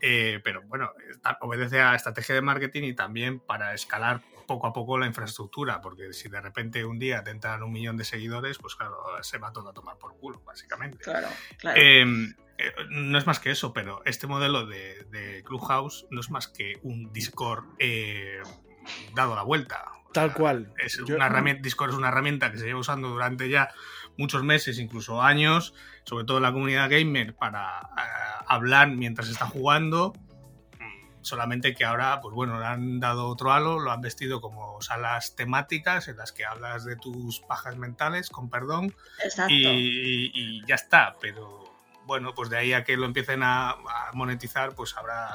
[0.00, 0.92] Eh, pero bueno,
[1.40, 6.12] obedece a estrategia de marketing y también para escalar poco a poco la infraestructura, porque
[6.12, 9.52] si de repente un día te entran un millón de seguidores, pues claro, se va
[9.52, 10.98] todo a tomar por culo, básicamente.
[10.98, 11.28] Claro,
[11.58, 11.80] claro.
[11.80, 16.48] Em, eh, no es más que eso, pero este modelo de, Clubhouse no es más
[16.48, 18.42] que un Discord eh,
[19.14, 19.84] dado la vuelta.
[20.12, 20.72] Tal cual.
[20.78, 23.70] Es una herramienta, Discord es una herramienta que se lleva usando durante ya
[24.16, 25.74] muchos meses, incluso años,
[26.04, 30.12] sobre todo en la comunidad gamer, para eh, hablar mientras está jugando
[31.24, 35.34] solamente que ahora, pues bueno, le han dado otro halo, lo han vestido como salas
[35.34, 38.94] temáticas en las que hablas de tus pajas mentales, con perdón,
[39.48, 41.64] y, ya está, pero
[42.06, 43.76] bueno, pues de ahí a que lo empiecen a,
[44.12, 45.28] monetizar, pues habrá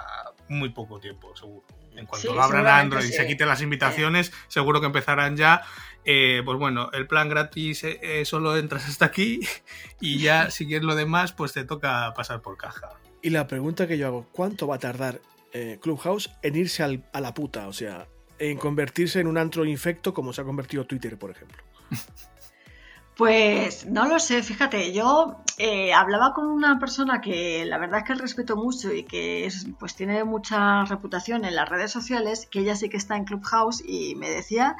[0.47, 1.65] muy poco tiempo, seguro.
[1.99, 5.61] En cuanto lo abran a Android y se quiten las invitaciones, seguro que empezarán ya.
[6.05, 9.41] Eh, pues bueno, el plan gratis eh, eh, solo entras hasta aquí
[9.99, 12.89] y ya si quieres lo demás, pues te toca pasar por caja.
[13.21, 15.19] Y la pregunta que yo hago, ¿cuánto va a tardar
[15.51, 20.13] eh, Clubhouse en irse a la puta, o sea, en convertirse en un antro infecto
[20.13, 21.57] como se ha convertido Twitter, por ejemplo.
[23.19, 28.05] Pues no lo sé, fíjate, yo eh, hablaba con una persona que la verdad es
[28.05, 32.59] que respeto mucho y que es, pues tiene mucha reputación en las redes sociales, que
[32.59, 34.77] ella sí que está en Clubhouse y me decía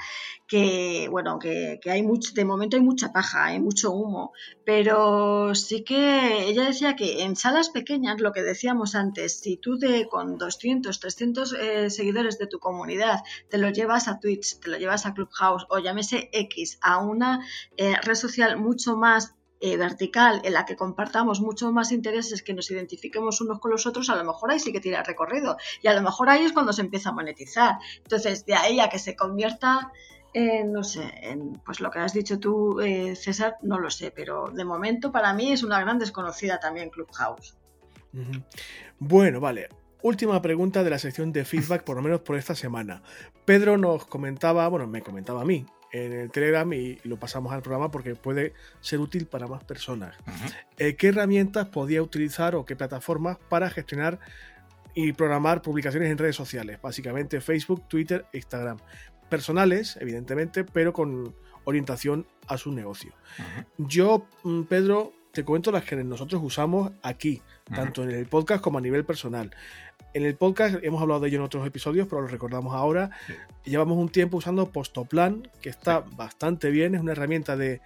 [0.48, 4.32] que, bueno, que, hay mucho, de momento hay mucha paja, hay mucho humo,
[4.66, 9.78] pero sí que ella decía que en salas pequeñas, lo que decíamos antes, si tú
[9.78, 13.20] de, con 200, 300 eh, seguidores de tu comunidad
[13.50, 17.46] te lo llevas a Twitch, te lo llevas a Clubhouse o llámese X, a una
[17.76, 22.54] eh, red social mucho más eh, vertical en la que compartamos muchos más intereses, que
[22.54, 25.58] nos identifiquemos unos con los otros, a lo mejor ahí sí que tira recorrido.
[25.82, 27.76] Y a lo mejor ahí es cuando se empieza a monetizar.
[27.98, 29.92] Entonces, de ahí a que se convierta
[30.34, 34.12] en, no sé, en, pues lo que has dicho tú, eh, César, no lo sé,
[34.12, 37.58] pero de momento para mí es una gran desconocida también Clubhouse.
[38.98, 39.68] Bueno, vale.
[40.02, 43.04] Última pregunta de la sección de feedback, por lo menos por esta semana.
[43.44, 47.62] Pedro nos comentaba, bueno, me comentaba a mí, en el Telegram y lo pasamos al
[47.62, 50.16] programa porque puede ser útil para más personas.
[50.78, 54.20] Eh, ¿Qué herramientas podía utilizar o qué plataformas para gestionar
[54.94, 56.80] y programar publicaciones en redes sociales?
[56.82, 58.78] Básicamente Facebook, Twitter, Instagram.
[59.30, 63.14] Personales, evidentemente, pero con orientación a su negocio.
[63.78, 67.42] Yo, mm, Pedro, te cuento las que nosotros usamos aquí,
[67.74, 69.52] tanto en el podcast como a nivel personal.
[70.14, 73.12] En el podcast hemos hablado de ello en otros episodios, pero lo recordamos ahora.
[73.64, 77.82] Llevamos un tiempo usando Postoplan, que está bastante bien, es una herramienta de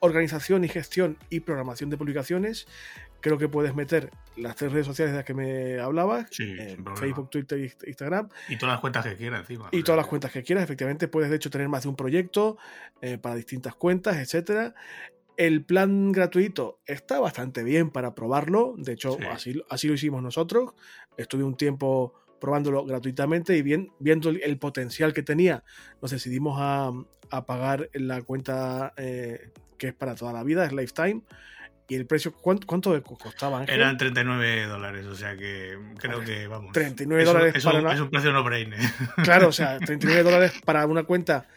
[0.00, 2.66] organización y gestión y programación de publicaciones.
[3.20, 6.26] Creo que puedes meter las tres redes sociales de las que me hablabas,
[6.96, 8.28] Facebook, Twitter e Instagram.
[8.48, 9.68] Y todas las cuentas que quieras encima.
[9.72, 11.08] Y todas las cuentas que quieras, efectivamente.
[11.08, 12.56] Puedes de hecho tener más de un proyecto
[13.02, 14.74] eh, para distintas cuentas, etcétera.
[15.40, 20.74] El plan gratuito está bastante bien para probarlo, de hecho así, así, lo hicimos nosotros.
[21.16, 25.64] Estuve un tiempo probándolo gratuitamente y bien, viendo el, potencial que tenía,
[26.02, 26.92] nos decidimos a,
[27.46, 31.22] pagar la cuenta eh, que es para toda la vida, es Lifetime.
[31.88, 33.64] ¿Y el precio cuánto, cuánto costaba?
[33.64, 36.72] Eran 39 dólares, o sea que creo que vamos.
[36.72, 38.78] 39 dólares es, para es un precio no brainer.
[39.24, 41.48] Claro, o sea, 39 dólares para una cuenta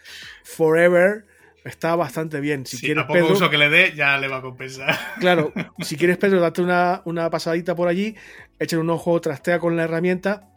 [0.46, 1.33] Forever
[1.64, 2.66] está bastante bien.
[2.66, 4.98] Si quieres, a poco uso que le dé, ya le va a compensar.
[5.20, 8.16] Claro, si quieres, Pedro, date una, una pasadita por allí,
[8.60, 10.50] échale un ojo, trastea con la herramienta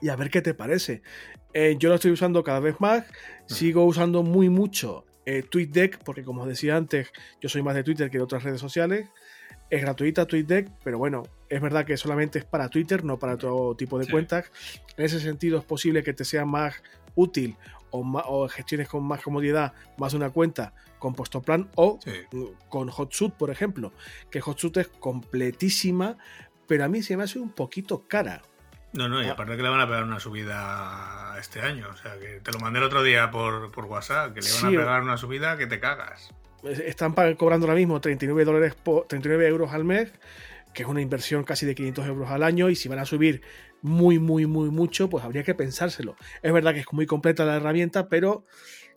[0.00, 1.02] y a ver qué te parece.
[1.54, 3.04] Eh, yo lo estoy usando cada vez más,
[3.46, 7.84] sigo usando muy mucho eh, TweetDeck, porque como os decía antes, yo soy más de
[7.84, 9.08] Twitter que de otras redes sociales.
[9.70, 13.74] Es gratuita TweetDeck, pero bueno, es verdad que solamente es para Twitter, no para otro
[13.76, 14.50] tipo de cuentas.
[14.96, 16.82] En ese sentido es posible que te sea más
[17.14, 17.56] útil
[17.92, 21.98] o, gestiones con más comodidad más una cuenta con Postoplan o
[22.68, 23.92] con Hotsuite, por ejemplo.
[24.30, 26.16] Que Hotsuite es completísima,
[26.66, 28.42] pero a mí se me hace un poquito cara.
[28.92, 29.32] No, no, y ah.
[29.32, 31.88] aparte que le van a pegar una subida este año.
[31.92, 34.78] O sea, que te lo mandé el otro día por, WhatsApp, que le van a
[34.78, 36.32] pegar una subida que te cagas.
[36.62, 38.76] Están cobrando ahora mismo 39, dólares
[39.08, 40.12] 39 euros al mes,
[40.72, 43.42] que es una inversión casi de 500 euros al año, y si van a subir
[43.82, 46.16] muy, muy, muy mucho, pues habría que pensárselo.
[46.40, 48.46] Es verdad que es muy completa la herramienta, pero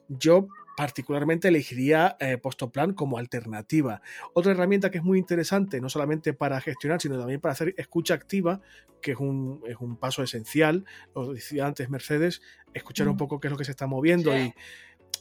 [0.07, 4.01] yo particularmente elegiría eh, Postoplan como alternativa.
[4.33, 8.13] Otra herramienta que es muy interesante, no solamente para gestionar, sino también para hacer escucha
[8.13, 8.61] activa,
[9.01, 12.41] que es un, es un paso esencial, lo decía antes Mercedes,
[12.73, 14.53] escuchar un poco qué es lo que se está moviendo y,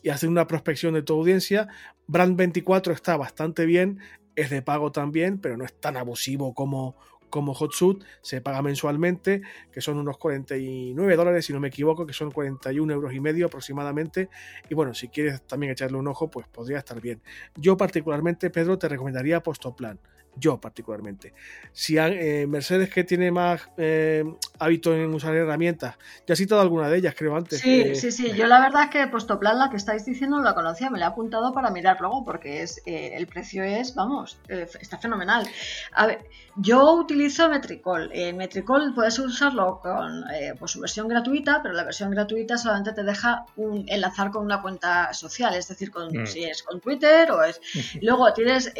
[0.03, 1.69] y hacer una prospección de tu audiencia.
[2.07, 4.01] Brand 24 está bastante bien,
[4.37, 6.97] es de pago también, pero no es tan abusivo como,
[7.35, 12.12] como Hotsuit se paga mensualmente, que son unos 49 dólares, si no me equivoco, que
[12.12, 14.28] son 41 euros y medio aproximadamente.
[14.70, 17.20] Y bueno, si quieres también echarle un ojo, pues podría estar bien.
[17.57, 19.99] Yo particularmente, Pedro, te recomendaría Postoplan
[20.37, 21.32] yo particularmente.
[21.72, 24.24] Si eh, Mercedes que tiene más eh,
[24.59, 27.61] hábito en usar herramientas, ya has citado alguna de ellas, creo antes.
[27.61, 28.32] Sí, sí, sí.
[28.32, 31.07] Yo la verdad es que Postoplan, la que estáis diciendo, no la conocía, me la
[31.07, 35.47] he apuntado para mirar luego porque es eh, el precio es, vamos, está fenomenal.
[35.93, 36.26] A ver,
[36.57, 38.11] yo utilizo Metricol.
[38.35, 40.24] Metricol puedes usarlo con
[40.59, 44.62] pues, su versión gratuita, pero la versión gratuita solamente te deja un, enlazar con una
[44.62, 46.26] cuenta social, es decir, con, mm.
[46.26, 47.61] si es con Twitter o es.
[48.03, 48.72] Luego tienes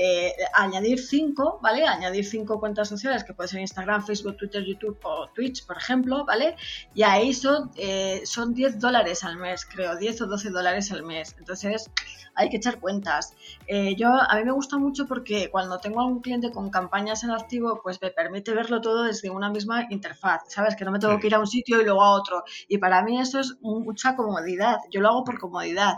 [0.55, 1.87] añadir cinco ¿vale?
[1.87, 6.25] Añadir cinco cuentas sociales que puede ser Instagram, Facebook, Twitter, YouTube o Twitch, por ejemplo,
[6.25, 6.57] ¿vale?
[6.95, 11.03] Y ahí son, eh, son 10 dólares al mes, creo, 10 o 12 dólares al
[11.03, 11.35] mes.
[11.39, 11.91] Entonces,
[12.35, 13.35] hay que echar cuentas.
[13.67, 17.25] Eh, yo, a mí me gusta mucho porque cuando tengo a un cliente con campañas
[17.25, 20.77] en activo, pues me permite verlo todo desde una misma interfaz, ¿sabes?
[20.77, 22.45] Que no me tengo que ir a un sitio y luego a otro.
[22.69, 24.79] Y para mí eso es mucha comodidad.
[24.91, 25.95] Yo lo hago por comodidad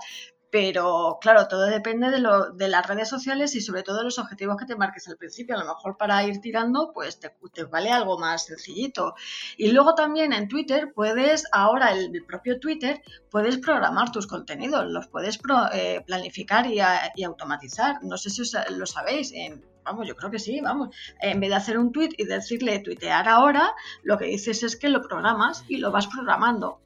[0.51, 4.19] pero claro, todo depende de, lo, de las redes sociales y sobre todo de los
[4.19, 5.57] objetivos que te marques al principio.
[5.57, 7.33] A lo mejor para ir tirando, pues te,
[7.65, 9.15] vale algo más sencillito.
[9.57, 15.09] Y luego también en Twitter puedes, ahora el, propio Twitter, puedes programar tus contenidos, los
[15.09, 15.39] puedes
[15.73, 16.81] eh, planificar y,
[17.17, 18.03] y, automatizar.
[18.03, 19.33] No sé si lo sabéis.
[19.33, 20.95] En, vamos, yo creo que sí, vamos.
[21.21, 23.73] En vez de hacer un tweet y decirle tuitear ahora,
[24.03, 26.81] lo que dices es que lo programas y lo vas programando.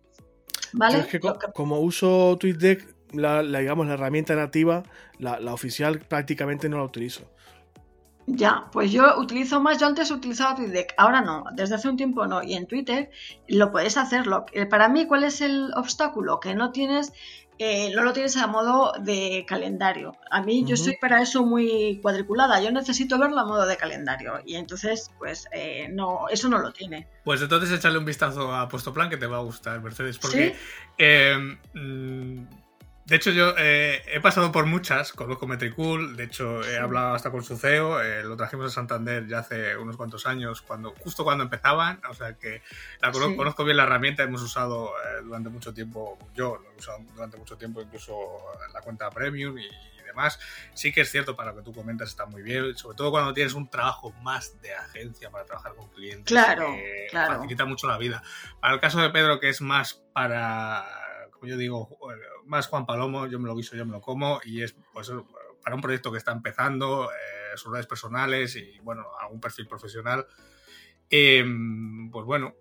[0.72, 1.04] ¿Vale?
[1.52, 4.82] como uso TweetDeck la, digamos, la herramienta nativa,
[5.18, 7.30] la, oficial, prácticamente no la utilizo.
[8.26, 12.26] Ya, pues yo utilizo más, yo antes utilizaba TweetDeck, ahora no, desde hace un tiempo
[12.26, 13.11] no, y en Twitter
[13.48, 14.46] lo puedes hacerlo.
[14.68, 16.38] Para mí, ¿cuál es el obstáculo?
[16.38, 17.12] Que no tienes,
[17.58, 20.16] eh, no lo tienes a modo de calendario.
[20.30, 24.34] A mí yo soy para eso muy cuadriculada, yo necesito verlo a modo de calendario,
[24.46, 27.08] y entonces, pues, eh, no, eso no lo tiene.
[27.24, 30.54] Pues entonces échale un vistazo a Puesto Plan que te va a gustar, Mercedes, porque...
[30.98, 31.78] ¿Sí?
[31.78, 32.59] Mm,
[33.11, 37.32] de hecho, yo eh, he pasado por muchas, conozco Metricool, de hecho he hablado hasta
[37.32, 41.24] con su CEO, eh, lo trajimos a Santander ya hace unos cuantos años, cuando justo
[41.24, 42.62] cuando empezaban, o sea que
[43.02, 47.00] la conozco, bien la herramienta, hemos usado eh, durante mucho tiempo, yo lo he usado
[47.16, 48.14] durante mucho tiempo incluso
[48.72, 49.68] la cuenta Premium y,
[50.06, 50.40] demás.
[50.74, 53.32] Sí que es cierto, para lo que tú comentas está muy bien, sobre todo cuando
[53.32, 56.24] tienes un trabajo más de agencia para trabajar con clientes.
[56.24, 56.74] Claro,
[57.11, 57.36] claro.
[57.36, 58.20] Facilita mucho la vida.
[58.61, 60.84] Para el caso de Pedro, que es más para
[61.43, 61.99] yo digo,
[62.45, 65.12] más Juan Palomo, yo me lo guiso, yo me lo como, y es pues,
[65.62, 70.26] para un proyecto que está empezando, eh, sus redes personales y bueno, algún perfil profesional.
[71.09, 72.55] Em, pues bueno,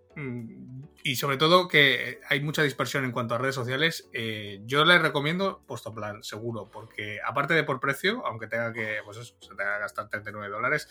[1.03, 4.09] y sobre todo que hay mucha dispersión en cuanto a redes sociales.
[4.11, 9.17] Eh, yo les recomiendo Postoplan, seguro, porque aparte de por precio, aunque tenga que, pues
[9.17, 10.89] eso, se tenga que gastar 39 dólares,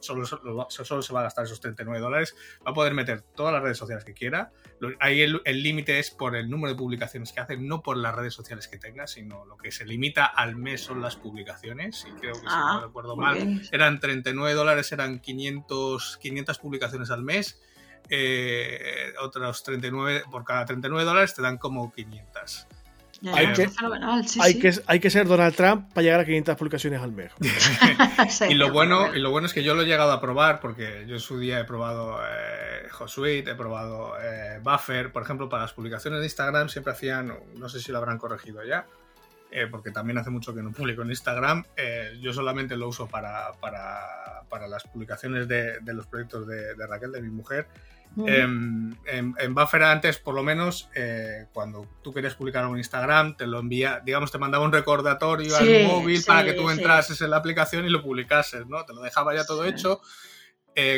[0.00, 2.34] solo, solo, se va a gastar esos 39 dólares,
[2.66, 4.52] va a poder meter todas las redes sociales que quiera.
[5.00, 8.32] Ahí el límite es por el número de publicaciones que hace, no por las redes
[8.32, 12.06] sociales que tenga, sino lo que se limita al mes son las publicaciones.
[12.08, 17.10] Y creo que si no ah, recuerdo mal, eran 39 dólares, eran 500, 500 publicaciones
[17.10, 17.60] al mes
[18.14, 22.66] eh, otros 39, por cada 39 dólares te dan como 500.
[23.32, 23.70] hay, que,
[24.40, 27.32] hay, que, hay, que, ser Donald Trump para llegar a 500 publicaciones al mes.
[28.50, 31.06] y, lo bueno, y lo bueno es que yo lo he llegado a probar porque
[31.08, 32.62] yo en su día he probado eh,
[33.24, 37.80] he probado eh, Buffer, por ejemplo, para las publicaciones de Instagram siempre hacían, no sé
[37.80, 38.86] si lo habrán corregido ya,
[39.50, 41.64] eh, porque también hace mucho que no publico en Instagram.
[41.76, 46.74] Eh, yo solamente lo uso para, para, para las publicaciones de, de, los proyectos de,
[46.74, 47.66] de, Raquel, de mi mujer.
[48.16, 53.60] En, Buffer antes, por lo menos, eh, cuando tú querías publicar en Instagram, te lo
[53.60, 57.84] envía, digamos, te mandaba un recordatorio al móvil para que tú entrases en la aplicación
[57.84, 58.84] y lo publicases, ¿no?
[58.84, 60.00] Te lo dejaba ya todo hecho.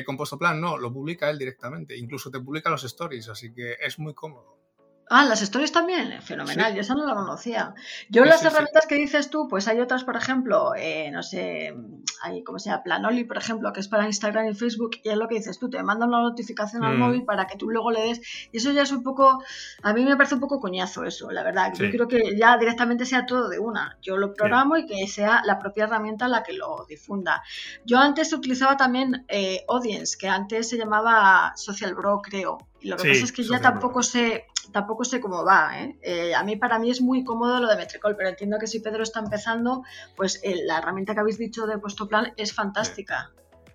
[0.06, 1.96] con Postoplan no, lo publica él directamente.
[1.96, 4.63] Incluso te publica los stories, así que es muy cómodo.
[5.10, 7.74] Ah, las stories también, fenomenal, yo esa no la conocía.
[8.08, 11.74] Yo las herramientas que dices tú, pues hay otras, por ejemplo, eh, no sé,
[12.22, 15.28] hay como sea, Planoli, por ejemplo, que es para Instagram y Facebook, y es lo
[15.28, 17.00] que dices tú, te mandan una notificación al mm.
[17.00, 19.42] móvil para que tú luego le des, y eso ya es un poco,
[19.82, 21.72] a mí me parece un poco coñazo eso, la verdad.
[21.74, 23.98] Yo creo que ya directamente sea todo de una.
[24.00, 27.42] Yo lo programo y que sea la propia herramienta la que lo difunda.
[27.84, 32.58] Yo antes utilizaba también eh, Audience, que antes se llamaba Social Bro, creo.
[32.80, 35.80] Y lo que pasa es que ya tampoco sé tampoco sé cómo va.
[35.80, 35.98] ¿eh?
[36.02, 36.34] ¿eh?
[36.34, 39.02] a mí, para mí, es muy cómodo lo de Metricol, pero entiendo que si Pedro
[39.02, 39.84] está empezando,
[40.16, 43.30] pues eh, la herramienta que habéis dicho de vuestro plan es fantástica.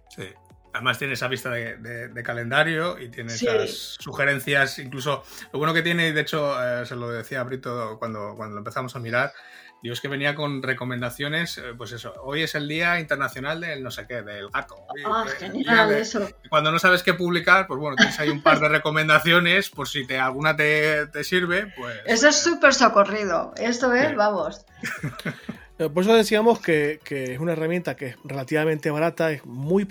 [0.10, 0.28] Sí.
[0.72, 6.10] Además tiene esa vista de, calendario y tiene esas sugerencias, incluso lo bueno que tiene,
[6.10, 9.34] y de hecho eh, se lo decía a Brito cuando, cuando lo empezamos a mirar,
[9.82, 13.92] Dios que venía con recomendaciones, eh, pues eso, hoy es el Día Internacional del no
[13.92, 14.76] sé qué, del gato.
[15.06, 16.28] Ah, genial, eso.
[16.50, 20.06] Cuando no sabes qué publicar, pues bueno, tienes ahí un par de recomendaciones, por si
[20.06, 21.98] te, alguna te, sirve, pues...
[22.06, 24.66] Eso es súper socorrido, esto es, vamos.
[25.80, 29.88] Eh, por eso decíamos que, es una herramienta que es relativamente barata, es muy,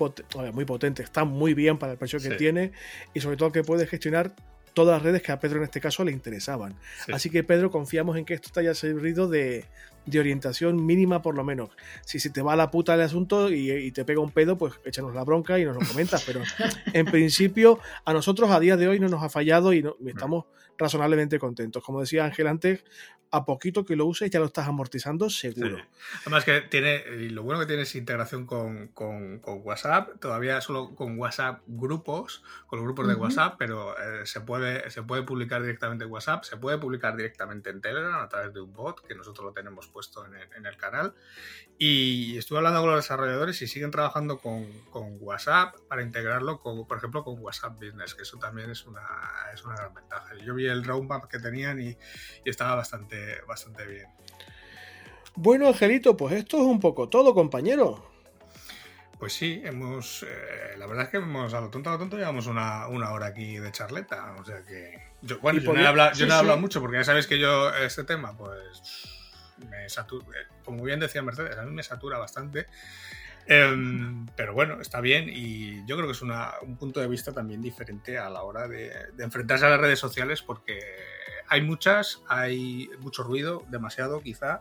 [0.53, 2.73] muy potente, está muy bien para el precio que tiene
[3.15, 4.35] y sobre todo que puede gestionar
[4.79, 6.77] todas las redes que a Pedro en este caso le interesaban.
[7.13, 9.65] Así que Pedro, confiamos en que esto te haya servido de,
[10.17, 11.71] orientación mínima por lo menos.
[12.07, 15.17] Si se te va la puta el asunto y, te pega un pedo, pues échanos
[15.17, 16.23] la bronca y nos lo comentas.
[16.25, 16.43] Pero
[16.93, 20.45] en principio, a nosotros a día de hoy no nos ha fallado y, y estamos
[20.79, 21.83] razonablemente contentos.
[21.83, 22.85] Como decía Ángel antes,
[23.31, 25.79] a poquito que lo uses ya lo estás amortizando seguro.
[26.23, 28.91] Además que tiene, lo bueno que tiene es integración con,
[29.45, 34.89] WhatsApp, todavía solo con WhatsApp grupos, con los grupos de WhatsApp, pero eh, se, puede,
[34.91, 38.61] se puede publicar directamente en WhatsApp, se puede publicar directamente en Telegram a través de
[38.61, 41.15] un bot que nosotros lo tenemos puesto en el, en el canal.
[41.81, 44.67] Y estuve hablando con los desarrolladores y siguen trabajando con,
[45.21, 49.03] WhatsApp para integrarlo, con, por ejemplo, con WhatsApp Business, que eso también es una,
[49.55, 50.35] es una gran ventaja.
[50.45, 54.07] Yo vi el roadmap que tenían y, y estaba bastante, bastante bien.
[55.35, 58.09] Bueno, Angelito, pues esto es un poco todo, compañero.
[59.19, 60.23] Pues sí, hemos.
[60.23, 63.27] Eh, la verdad es que hemos, a lo tonto a lo tonto, llevamos una, hora
[63.27, 64.35] aquí de charleta.
[64.39, 65.01] O sea que.
[65.23, 68.81] Yo, bueno, yo no he hablado, mucho porque ya sabéis que yo, este tema, pues.
[69.69, 70.39] Me satura.
[70.65, 72.67] Como bien decía Mercedes, a mí me satura bastante.
[73.51, 77.63] Em, pero bueno, está bien y yo creo que es un punto de vista también
[77.63, 80.79] diferente a la hora de, enfrentarse a las redes sociales porque
[81.49, 84.61] hay muchas, hay mucho ruido, demasiado quizá,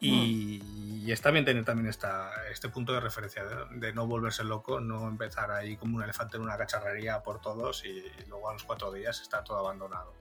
[0.00, 0.62] y,
[1.04, 1.10] mm.
[1.10, 5.50] está bien tener también esta, este punto de referencia, de, no volverse loco, no empezar
[5.50, 9.20] ahí como un elefante en una cacharrería por todos y luego a los cuatro días
[9.20, 10.14] está todo abandonado.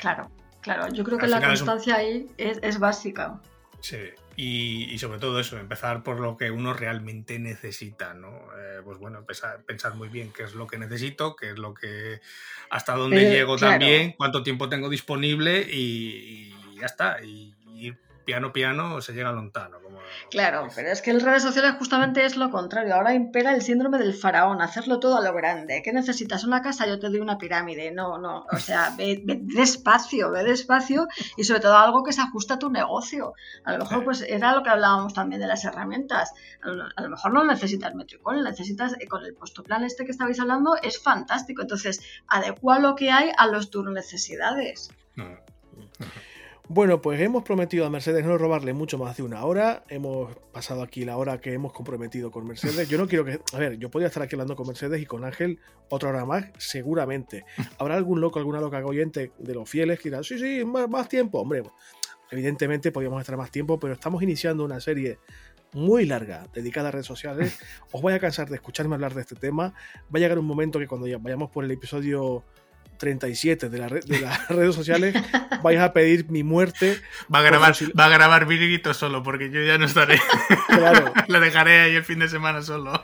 [0.00, 3.40] Claro, claro, yo creo que la constancia ahí es, es básica.
[3.80, 3.98] Sí,
[4.36, 8.28] y, sobre todo eso, empezar por lo que uno realmente necesita, ¿no?
[8.58, 9.24] Eh, pues bueno,
[9.66, 12.20] pensar muy bien qué es lo que necesito, qué es lo que,
[12.68, 17.22] hasta dónde eh, llego también, cuánto tiempo tengo disponible y, ya está.
[17.22, 17.92] Y, y
[18.30, 19.78] piano piano se llega lontano.
[20.30, 22.94] Claro, pero es que en redes sociales justamente es lo contrario.
[22.94, 25.82] Ahora impera el síndrome del faraón, hacerlo todo a lo grande.
[25.82, 26.44] ¿Qué necesitas?
[26.44, 26.86] ¿Una casa?
[26.86, 27.90] Yo te doy una pirámide.
[27.90, 28.46] No, no.
[28.52, 32.70] O sea, ve, despacio, ve despacio y sobre todo algo que se ajusta a tu
[32.70, 33.34] negocio.
[33.64, 36.32] A lo mejor, pues era lo que hablábamos también de las herramientas.
[36.62, 40.76] A lo, mejor no necesitas Metricol, necesitas eh, con el postoplan este que estabais hablando,
[40.80, 41.62] es fantástico.
[41.62, 44.90] Entonces, adecua lo que hay a los tus necesidades.
[46.72, 49.82] Bueno, pues hemos prometido a Mercedes no robarle mucho más de una hora.
[49.88, 52.88] Hemos pasado aquí la hora que hemos comprometido con Mercedes.
[52.88, 53.40] Yo no quiero que.
[53.52, 55.58] A ver, yo podría estar aquí hablando con Mercedes y con Ángel
[55.88, 57.44] otra hora más, seguramente.
[57.76, 61.40] Habrá algún loco, alguna loca oyente de los fieles que dirá, sí, sí, más, tiempo.
[61.40, 61.64] Hombre,
[62.30, 65.18] evidentemente podríamos estar más tiempo, pero estamos iniciando una serie
[65.72, 67.58] muy larga dedicada a redes sociales.
[67.90, 69.74] Os voy a cansar de escucharme hablar de este tema.
[70.04, 72.44] Va a llegar un momento que cuando ya vayamos por el episodio
[73.00, 75.14] 37 de, la de las redes sociales
[75.62, 77.00] vais a pedir mi muerte.
[77.34, 80.20] Va a grabar, va a grabar Virguito solo, porque yo ya no estaré.
[80.68, 81.12] Claro.
[81.28, 83.02] Lo dejaré ahí el fin de semana solo.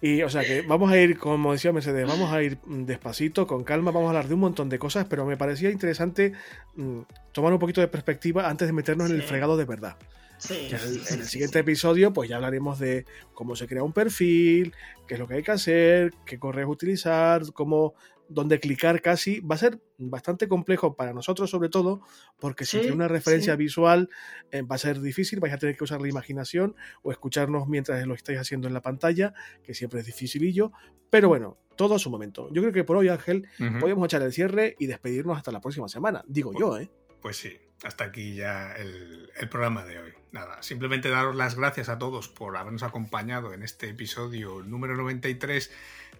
[0.00, 3.64] Y o sea que vamos a ir, como decía Mercedes, vamos a ir despacito, con
[3.64, 6.32] calma, vamos a hablar de un montón de cosas, pero me parecía interesante
[6.76, 7.00] mm,
[7.32, 9.96] tomar un poquito de perspectiva antes de meternos en el fregado de verdad.
[10.38, 14.72] Sí, en el siguiente episodio, pues ya hablaremos de cómo se crea un perfil,
[15.08, 17.94] qué es lo que hay que hacer, qué correos utilizar, cómo
[18.28, 22.00] donde clicar casi va a ser bastante complejo para nosotros sobre todo
[22.38, 24.08] porque si tiene una referencia visual
[24.50, 28.06] eh, va a ser difícil, vais a tener que usar la imaginación o escucharnos mientras
[28.06, 30.72] lo estáis haciendo en la pantalla, que siempre es dificilillo,
[31.10, 32.48] pero bueno, todo a su momento.
[32.52, 33.46] Yo creo que por hoy Ángel
[33.80, 36.90] podemos echar el cierre y despedirnos hasta la próxima semana, digo yo, ¿eh?
[37.20, 40.12] Pues sí, hasta aquí ya el, programa de hoy.
[40.32, 45.70] Nada, simplemente daros las gracias a todos por habernos acompañado en este episodio número 93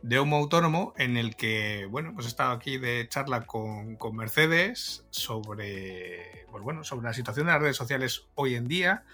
[0.02, 4.16] de Homo Autónomo, en el que, bueno, pues he estado aquí de charla con, con
[4.16, 9.04] Mercedes sobre, pues bueno, sobre la situación de las redes sociales hoy en día,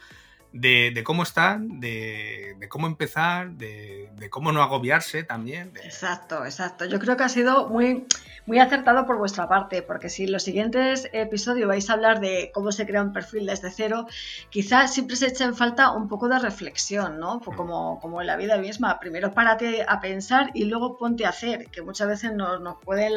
[0.55, 5.73] de, cómo están, de, cómo empezar, de, cómo no agobiarse también.
[5.83, 6.85] Exacto, exacto.
[6.85, 8.07] Yo creo que ha sido muy,
[8.47, 12.51] muy acertado por vuestra parte, porque si en los siguientes episodios vais a hablar de
[12.55, 14.07] cómo se crea un perfil desde cero,
[14.51, 17.41] quizás siempre se echa en falta un poco de reflexión, ¿no?
[17.41, 19.01] Pues como, como en la vida misma.
[19.01, 23.11] Primero párate a pensar y luego ponte a hacer, que muchas veces nos, nos puede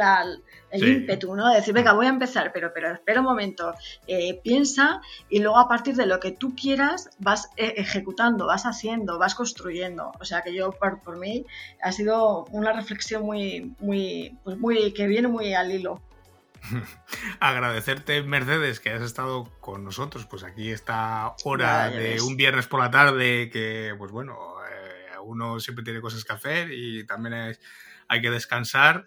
[0.72, 1.54] el ímpetu, ¿no?
[1.54, 3.74] decir, venga, voy a empezar, pero, pero espera un momento,
[4.06, 8.66] eh, piensa y luego a partir de lo que tú quieras vas eh, ejecutando, vas
[8.66, 10.14] haciendo, vas construyendo.
[10.22, 11.46] O sea que yo, por, mí,
[11.84, 16.02] ha sido una reflexión muy, muy, pues muy, que viene muy al hilo.
[17.42, 22.80] Agradecerte, Mercedes, que has estado con nosotros, pues aquí esta hora de un viernes por
[22.80, 24.38] la tarde, que, pues bueno,
[24.72, 27.58] eh, uno siempre tiene cosas que hacer y también
[28.08, 29.06] hay que descansar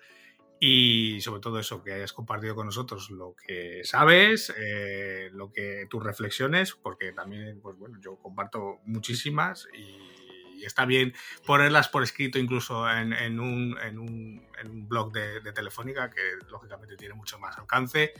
[0.62, 5.86] y sobre todo eso, que hayas compartido con nosotros lo que sabes, eh, lo que
[5.88, 10.20] tus reflexiones, porque también, pues bueno, yo comparto muchísimas y,
[10.62, 11.14] está bien
[11.46, 16.20] ponerlas por escrito incluso en, en, un, en, un, en un, blog de, Telefónica, que
[16.50, 18.12] lógicamente tiene mucho más alcance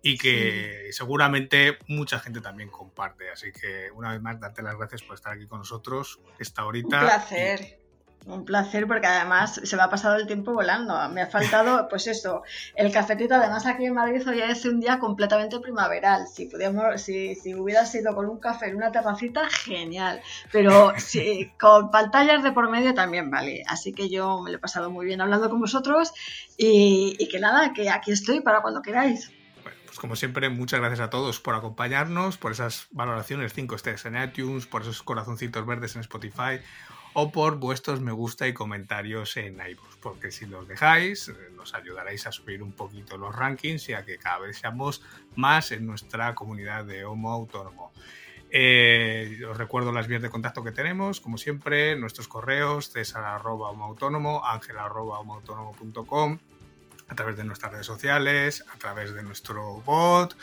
[0.00, 3.28] y que seguramente mucha gente también comparte.
[3.28, 7.00] Así que una vez más, darte las gracias por estar aquí con nosotros esta horita.
[7.00, 7.81] Un placer.
[8.24, 10.96] Un placer porque además se me ha pasado el tiempo volando.
[11.08, 12.42] Me ha faltado, pues eso,
[12.76, 13.34] el cafetito.
[13.34, 16.28] Además aquí en Madrid hoy es un día completamente primaveral.
[16.28, 20.20] Si pudiéramos, si, hubiera sido con un café en una terracita, genial.
[20.52, 23.64] Pero si, con pantallas de por medio también vale.
[23.66, 26.12] Así que yo me lo he pasado muy bien hablando con vosotros
[26.56, 29.32] y, que nada, que aquí estoy para cuando queráis.
[29.86, 34.22] Pues como siempre, muchas gracias a todos por acompañarnos, por esas valoraciones 5 estrellas en
[34.22, 36.60] iTunes, por esos corazoncitos verdes en Spotify
[37.14, 41.74] o por vuestros me gusta y comentarios en iVoox, porque si los dejáis eh, nos
[41.74, 45.02] ayudaréis a subir un poquito los rankings y a que cada vez seamos
[45.36, 47.92] más en nuestra comunidad de Homo Autónomo.
[48.54, 53.70] Eh, os recuerdo las vías de contacto que tenemos, como siempre, nuestros correos, césar arroba
[53.70, 55.22] autónomo, ángel arroba
[57.12, 60.34] a través de nuestras redes sociales, a través de nuestro bot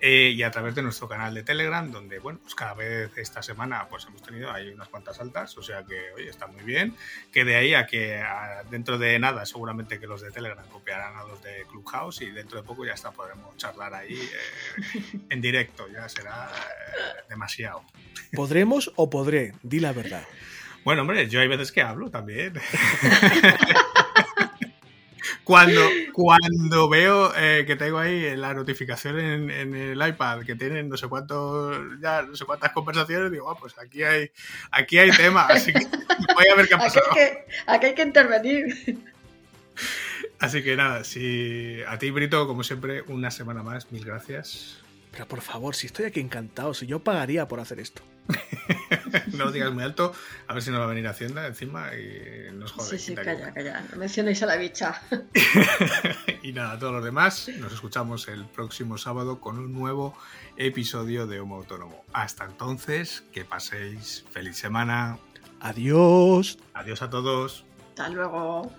[0.00, 3.42] eh, y a través de nuestro canal de Telegram, donde, bueno, pues cada vez esta
[3.42, 6.94] semana pues hemos tenido ahí unas cuantas altas, o sea que, oye, está muy bien.
[7.32, 8.22] Que de ahí a que
[8.70, 12.60] dentro de nada, seguramente que los de Telegram copiarán a los de Clubhouse y dentro
[12.60, 17.82] de poco ya está, podremos charlar ahí eh, en directo, ya será eh, demasiado.
[18.34, 19.54] ¿Podremos o podré?
[19.62, 20.26] Di la verdad.
[20.84, 22.54] Bueno, hombre, yo hay veces que hablo también.
[25.44, 25.80] cuando,
[26.12, 31.08] cuando veo eh, que tengo ahí la notificación en, el iPad que tienen no sé
[31.08, 34.30] cuántos, ya no sé cuántas conversaciones, digo, ah, pues aquí hay,
[34.70, 35.86] aquí hay tema, así que
[36.34, 37.06] voy a ver qué ha pasado.
[37.10, 38.98] Aquí hay que, aquí hay que intervenir.
[40.38, 44.78] Así que nada, si a ti, Brito, como siempre, una semana más, mil gracias.
[45.10, 48.02] Pero por favor, si estoy aquí encantado, si yo pagaría por hacer esto.
[49.32, 50.12] no lo digas muy alto,
[50.46, 52.90] a ver si nos va a venir Hacienda encima y nos jode.
[52.90, 53.84] Sí, sí, calla, calla.
[53.90, 55.00] No mencionéis a la bicha.
[56.42, 60.16] y nada, todos los demás, nos escuchamos el próximo sábado con un nuevo
[60.56, 62.04] episodio de Homo Autónomo.
[62.12, 65.18] Hasta entonces, que paséis feliz semana.
[65.60, 66.58] Adiós.
[66.74, 67.64] Adiós a todos.
[67.90, 68.72] Hasta luego.